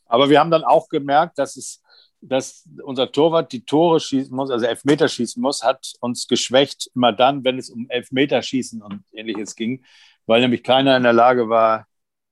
Aber 0.09 0.29
wir 0.31 0.41
haben 0.41 0.51
dann 0.51 0.65
auch 0.65 0.89
gemerkt, 0.89 1.39
dass 1.39 1.57
es 1.57 1.83
dass 2.21 2.69
unser 2.83 3.13
Torwart 3.13 3.53
die 3.53 3.65
Tore 3.65 4.01
schießen 4.01 4.35
muss, 4.35 4.51
also 4.51 4.67
Elfmeter 4.67 5.09
schießen 5.09 5.41
muss, 5.41 5.63
hat 5.63 5.93
uns 6.01 6.27
geschwächt, 6.27 6.91
immer 6.95 7.13
dann, 7.13 7.45
wenn 7.45 7.59
es 7.59 7.71
um 7.71 7.87
Elfmeterschießen 7.89 8.83
und 8.83 9.05
ähnliches 9.13 9.55
ging, 9.55 9.85
weil 10.27 10.41
nämlich 10.41 10.63
keiner 10.63 10.97
in 10.97 11.05
der 11.05 11.13
Lage 11.13 11.49
war, 11.49 11.87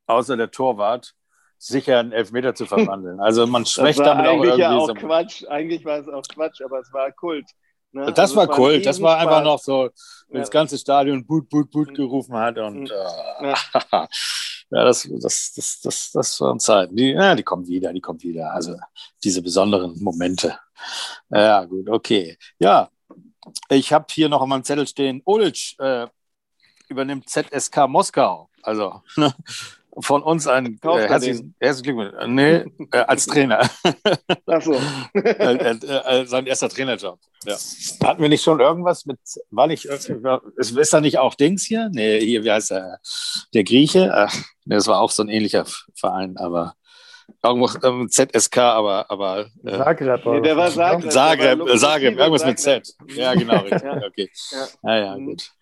außer 0.06 0.36
der 0.36 0.50
Torwart, 0.50 1.14
sicher 1.58 1.98
einen 1.98 2.12
Elfmeter 2.12 2.54
zu 2.54 2.66
verwandeln. 2.66 3.20
Also 3.20 3.46
man 3.46 3.64
schwächt 3.66 4.00
damit 4.00 4.26
auch 4.26 4.42
irgendwie. 4.42 4.60
Ja 4.60 4.76
auch 4.76 4.88
so 4.88 4.94
Quatsch. 4.94 5.44
Eigentlich 5.48 5.84
war 5.84 5.98
es 5.98 6.08
auch 6.08 6.22
Quatsch, 6.22 6.60
aber 6.62 6.80
es 6.80 6.92
war 6.92 7.10
Kult. 7.12 7.46
Ne? 7.92 8.06
Das 8.06 8.30
also 8.30 8.36
war 8.36 8.48
Kult. 8.48 8.84
Das 8.84 9.00
war 9.00 9.18
einfach 9.18 9.42
noch 9.42 9.58
so, 9.58 9.88
wenn 10.28 10.36
ja. 10.36 10.40
das 10.40 10.50
ganze 10.50 10.76
Stadion 10.76 11.26
Boot, 11.26 11.48
Boot, 11.48 11.70
Boot 11.70 11.94
gerufen 11.94 12.34
hat 12.34 12.58
und 12.58 12.90
äh, 12.90 13.54
ja. 14.70 14.85
das, 14.85 15.09
das, 15.20 15.52
das, 15.55 15.81
das, 15.81 16.12
das 16.12 16.40
waren 16.40 16.61
Zeiten. 16.61 16.96
Die, 16.96 17.11
ja, 17.11 17.35
die 17.35 17.42
kommen 17.42 17.66
wieder, 17.66 17.92
die 17.92 18.00
kommen 18.00 18.22
wieder. 18.22 18.52
Also 18.52 18.76
diese 19.22 19.42
besonderen 19.42 20.00
Momente. 20.02 20.59
Ja, 21.31 21.64
gut, 21.64 21.88
okay. 21.88 22.37
Ja, 22.59 22.90
ich 23.68 23.92
habe 23.92 24.07
hier 24.11 24.29
noch 24.29 24.40
auf 24.40 24.48
meinem 24.48 24.64
Zettel 24.64 24.87
stehen, 24.87 25.22
Olic 25.24 25.79
äh, 25.79 26.07
übernimmt 26.88 27.29
ZSK 27.29 27.88
Moskau. 27.88 28.50
Also 28.62 29.02
ne, 29.16 29.35
von 29.98 30.22
uns 30.22 30.46
ein 30.46 30.78
äh, 30.82 31.09
herzlichen, 31.09 31.54
herzlichen 31.61 31.96
Glückwunsch. 31.96 32.26
Nee, 32.26 32.64
äh, 32.92 32.98
als 32.98 33.26
Trainer. 33.26 33.68
Ach 34.46 34.62
so. 34.62 34.74
äh, 35.14 35.20
äh, 35.20 35.76
äh 35.76 36.26
sein 36.26 36.46
erster 36.46 36.68
Trainerjob. 36.68 37.18
Ja. 37.44 37.56
Hatten 38.04 38.22
wir 38.22 38.28
nicht 38.28 38.42
schon 38.42 38.61
irgendwas 38.61 39.06
mit, 39.06 39.18
war 39.50 39.66
nicht, 39.66 39.87
äh, 39.87 39.98
ist 40.56 40.92
da 40.92 41.00
nicht 41.00 41.18
auch 41.18 41.35
Dings 41.35 41.64
hier? 41.64 41.88
Nee, 41.92 42.20
hier, 42.20 42.44
wie 42.44 42.50
heißt 42.50 42.72
er? 42.72 42.98
Der 43.54 43.64
Grieche? 43.64 44.12
Ach, 44.12 44.35
nee, 44.64 44.74
das 44.74 44.87
war 44.87 45.00
auch 45.00 45.11
so 45.11 45.22
ein 45.22 45.28
ähnlicher 45.28 45.64
Verein, 45.94 46.37
aber 46.37 46.74
irgendwo 47.42 47.70
ähm, 47.87 48.09
ZSK, 48.09 48.59
aber. 48.59 49.11
aber 49.11 49.46
äh, 49.64 49.76
Zagreb. 49.78 50.26
Nee, 50.26 50.40
der 50.40 50.56
war 50.56 50.70
Zagreb. 50.70 51.11
Zagreb, 51.11 51.78
Zagreb, 51.78 52.18
irgendwas 52.18 52.44
mit 52.44 52.59
Z. 52.59 52.94
Ja, 53.14 53.35
genau, 53.35 53.61
richtig. 53.61 53.82
ja. 53.82 53.96
Okay. 54.06 54.30
Ja, 54.82 54.96
ja, 54.96 55.04
ja 55.04 55.18
mhm. 55.18 55.26
gut. 55.26 55.52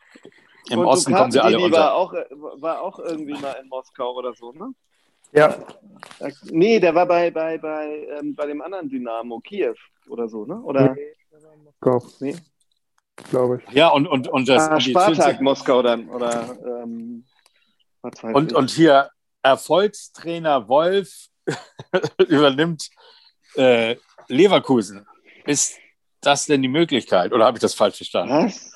Im 0.70 0.80
und 0.80 0.86
Osten 0.86 1.14
kommen 1.14 1.30
sie 1.30 1.40
alle 1.40 1.58
unter. 1.58 1.78
War 1.78 1.94
auch, 1.94 2.12
war 2.12 2.82
auch 2.82 2.98
irgendwie 2.98 3.34
mal 3.34 3.52
in 3.62 3.68
Moskau 3.68 4.14
oder 4.14 4.34
so, 4.34 4.52
ne? 4.52 4.72
Ja. 5.32 5.56
Äh, 6.20 6.32
nee, 6.44 6.78
der 6.78 6.94
war 6.94 7.06
bei, 7.06 7.30
bei, 7.30 7.58
bei, 7.58 8.06
ähm, 8.18 8.34
bei 8.34 8.46
dem 8.46 8.62
anderen 8.62 8.88
Dynamo, 8.88 9.40
Kiew 9.40 9.74
oder 10.08 10.28
so, 10.28 10.44
ne? 10.44 10.60
Oder? 10.60 10.94
Nee, 10.94 11.14
Moskau. 11.64 12.06
Nee. 12.20 12.36
Glaube 13.30 13.62
ich. 13.66 13.74
Ja, 13.74 13.88
und, 13.88 14.06
und, 14.06 14.28
und 14.28 14.48
das. 14.48 14.68
Ah, 14.68 14.80
Spartak 14.80 15.40
Moskau 15.40 15.82
dann, 15.82 16.08
oder. 16.08 16.56
Ähm, 16.64 17.24
und, 18.22 18.52
und 18.52 18.70
hier 18.70 19.10
Erfolgstrainer 19.42 20.68
Wolf 20.68 21.28
übernimmt 22.28 22.90
äh, 23.56 23.96
Leverkusen. 24.28 25.06
Ist 25.46 25.78
das 26.20 26.46
denn 26.46 26.62
die 26.62 26.68
Möglichkeit? 26.68 27.32
Oder 27.32 27.46
habe 27.46 27.56
ich 27.56 27.62
das 27.62 27.74
falsch 27.74 27.96
verstanden? 27.96 28.46
Was? 28.46 28.73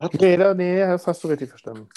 Nee, 0.00 0.36
da, 0.36 0.54
nee, 0.54 0.78
das 0.80 1.06
hast 1.06 1.24
du 1.24 1.28
richtig 1.28 1.50
verstanden. 1.50 1.88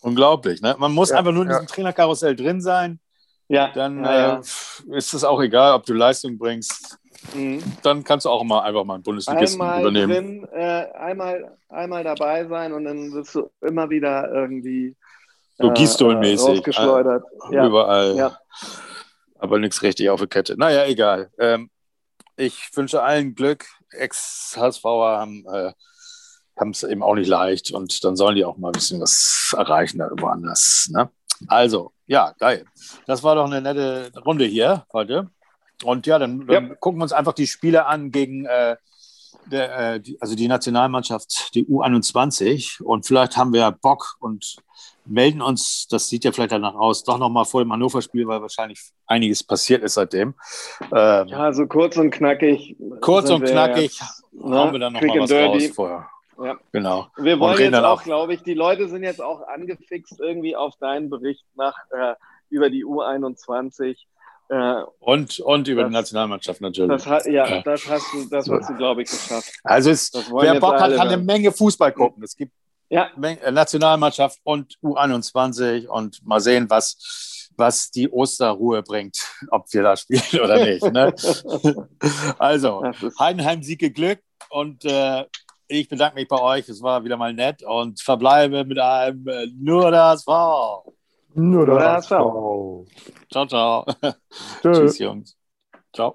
Unglaublich, 0.00 0.60
ne? 0.60 0.76
Man 0.78 0.92
muss 0.92 1.10
ja, 1.10 1.18
einfach 1.18 1.32
nur 1.32 1.42
in 1.42 1.48
diesem 1.48 1.64
ja. 1.64 1.68
Trainerkarussell 1.68 2.36
drin 2.36 2.60
sein. 2.60 3.00
Ja. 3.48 3.70
Dann 3.74 4.04
ja, 4.04 4.36
äh, 4.36 4.96
ist 4.96 5.14
es 5.14 5.24
auch 5.24 5.40
egal, 5.40 5.74
ob 5.74 5.86
du 5.86 5.94
Leistung 5.94 6.36
bringst. 6.36 6.98
Mhm. 7.34 7.62
Dann 7.82 8.04
kannst 8.04 8.26
du 8.26 8.30
auch 8.30 8.44
mal 8.44 8.60
einfach 8.60 8.84
mal 8.84 8.94
einen 8.94 9.02
Bundesligisten 9.02 9.60
einmal 9.60 9.80
übernehmen. 9.80 10.12
Drin, 10.12 10.48
äh, 10.52 10.92
einmal, 10.92 11.56
einmal 11.68 12.04
dabei 12.04 12.46
sein 12.46 12.72
und 12.72 12.84
dann 12.84 13.12
wirst 13.12 13.34
du 13.34 13.50
immer 13.62 13.88
wieder 13.88 14.30
irgendwie 14.30 14.94
so. 15.58 15.70
Äh, 15.70 16.34
rausgeschleudert. 16.34 17.24
Äh, 17.50 17.66
überall. 17.66 18.36
Aber 19.38 19.58
nichts 19.58 19.82
richtig 19.82 20.10
auf 20.10 20.20
der 20.20 20.28
Kette. 20.28 20.56
Naja, 20.58 20.84
egal. 20.86 21.30
Ähm, 21.38 21.70
ich 22.36 22.70
wünsche 22.74 23.02
allen 23.02 23.34
Glück. 23.34 23.64
Ex-HSVer 23.90 25.18
haben 25.18 25.44
äh, 25.52 25.72
haben 26.58 26.70
es 26.70 26.82
eben 26.82 27.02
auch 27.02 27.14
nicht 27.14 27.28
leicht 27.28 27.72
und 27.72 28.02
dann 28.04 28.16
sollen 28.16 28.36
die 28.36 28.44
auch 28.44 28.56
mal 28.56 28.68
ein 28.68 28.72
bisschen 28.72 29.00
was 29.00 29.54
erreichen 29.56 29.98
da 29.98 30.10
woanders. 30.12 30.88
Ne? 30.90 31.10
Also, 31.48 31.92
ja, 32.06 32.32
geil. 32.38 32.64
Das 33.06 33.22
war 33.22 33.34
doch 33.34 33.46
eine 33.46 33.60
nette 33.60 34.10
Runde 34.24 34.44
hier 34.44 34.86
heute. 34.92 35.30
Und 35.84 36.06
ja, 36.06 36.18
dann, 36.18 36.46
dann 36.46 36.68
ja. 36.68 36.74
gucken 36.76 37.00
wir 37.00 37.04
uns 37.04 37.12
einfach 37.12 37.34
die 37.34 37.46
Spiele 37.46 37.86
an 37.86 38.10
gegen 38.10 38.46
äh, 38.46 38.76
der, 39.46 39.94
äh, 39.94 40.00
die, 40.00 40.20
also 40.20 40.34
die 40.34 40.48
Nationalmannschaft, 40.48 41.54
die 41.54 41.66
U21. 41.66 42.82
Und 42.82 43.06
vielleicht 43.06 43.36
haben 43.36 43.52
wir 43.52 43.70
Bock 43.70 44.16
und 44.20 44.56
melden 45.04 45.42
uns, 45.42 45.86
das 45.88 46.08
sieht 46.08 46.24
ja 46.24 46.32
vielleicht 46.32 46.52
danach 46.52 46.74
aus, 46.74 47.04
doch 47.04 47.18
nochmal 47.18 47.44
vor 47.44 47.62
dem 47.62 47.72
Hannover-Spiel, 47.72 48.26
weil 48.26 48.40
wahrscheinlich 48.40 48.80
einiges 49.06 49.44
passiert 49.44 49.82
ist 49.82 49.94
seitdem. 49.94 50.34
Ähm, 50.92 51.28
ja, 51.28 51.52
so 51.52 51.66
kurz 51.66 51.96
und 51.96 52.10
knackig. 52.10 52.76
Kurz 53.00 53.30
und 53.30 53.44
knackig 53.44 54.00
ne? 54.32 54.56
hauen 54.56 54.72
wir 54.72 54.80
dann 54.80 54.94
nochmal 54.94 55.20
was 55.20 55.32
raus 55.32 55.66
vorher. 55.74 56.08
Ja. 56.38 56.56
Genau. 56.72 57.08
Wir 57.16 57.40
wollen 57.40 57.58
jetzt 57.58 57.74
auch, 57.74 58.02
glaube 58.02 58.34
ich, 58.34 58.42
die 58.42 58.54
Leute 58.54 58.88
sind 58.88 59.02
jetzt 59.02 59.22
auch 59.22 59.46
angefixt 59.46 60.20
irgendwie 60.20 60.54
auf 60.56 60.76
deinen 60.76 61.08
Bericht 61.08 61.44
nach 61.54 61.74
äh, 61.90 62.14
über 62.50 62.70
die 62.70 62.84
U21. 62.84 63.96
Äh, 64.48 64.82
und, 65.00 65.40
und 65.40 65.68
über 65.68 65.82
das, 65.82 65.90
die 65.90 65.94
Nationalmannschaft 65.94 66.60
natürlich. 66.60 66.90
Das 66.90 67.06
hat, 67.06 67.26
ja, 67.26 67.46
ja, 67.48 67.62
das 67.62 67.88
hast 67.88 68.12
du, 68.12 68.28
das 68.28 68.48
hast 68.48 68.70
du, 68.70 68.74
glaube 68.74 69.02
ich, 69.02 69.10
geschafft. 69.10 69.52
Also 69.64 69.90
es, 69.90 70.12
wer 70.12 70.60
Bock 70.60 70.74
hat, 70.74 70.94
kann 70.94 71.08
eine 71.08 71.16
Menge 71.16 71.50
Fußball 71.50 71.92
gucken. 71.92 72.22
Es 72.22 72.36
gibt 72.36 72.52
ja. 72.88 73.10
Menge, 73.16 73.50
Nationalmannschaft 73.50 74.38
und 74.44 74.78
U21 74.82 75.88
und 75.88 76.24
mal 76.24 76.40
sehen, 76.40 76.66
was, 76.68 77.50
was 77.56 77.90
die 77.90 78.08
Osterruhe 78.08 78.82
bringt, 78.82 79.18
ob 79.50 79.72
wir 79.72 79.82
da 79.82 79.96
spielen 79.96 80.42
oder 80.42 80.64
nicht. 80.64 80.84
Ne? 80.84 81.12
also, 82.38 82.84
Heidenheim-Sieg 83.18 83.94
Glück 83.94 84.20
und 84.50 84.84
äh, 84.84 85.24
ich 85.68 85.88
bedanke 85.88 86.16
mich 86.16 86.28
bei 86.28 86.40
euch. 86.40 86.68
Es 86.68 86.82
war 86.82 87.04
wieder 87.04 87.16
mal 87.16 87.32
nett 87.32 87.62
und 87.62 88.00
verbleibe 88.00 88.64
mit 88.64 88.78
einem 88.78 89.26
äh, 89.26 89.46
Nur 89.58 89.90
das 89.90 90.24
V. 90.24 90.94
Nur 91.34 91.66
das 91.66 92.06
V. 92.06 92.86
Ciao, 93.30 93.46
ciao. 93.46 93.84
Tschüss, 94.62 94.98
Jungs. 94.98 95.36
Ciao. 95.92 96.14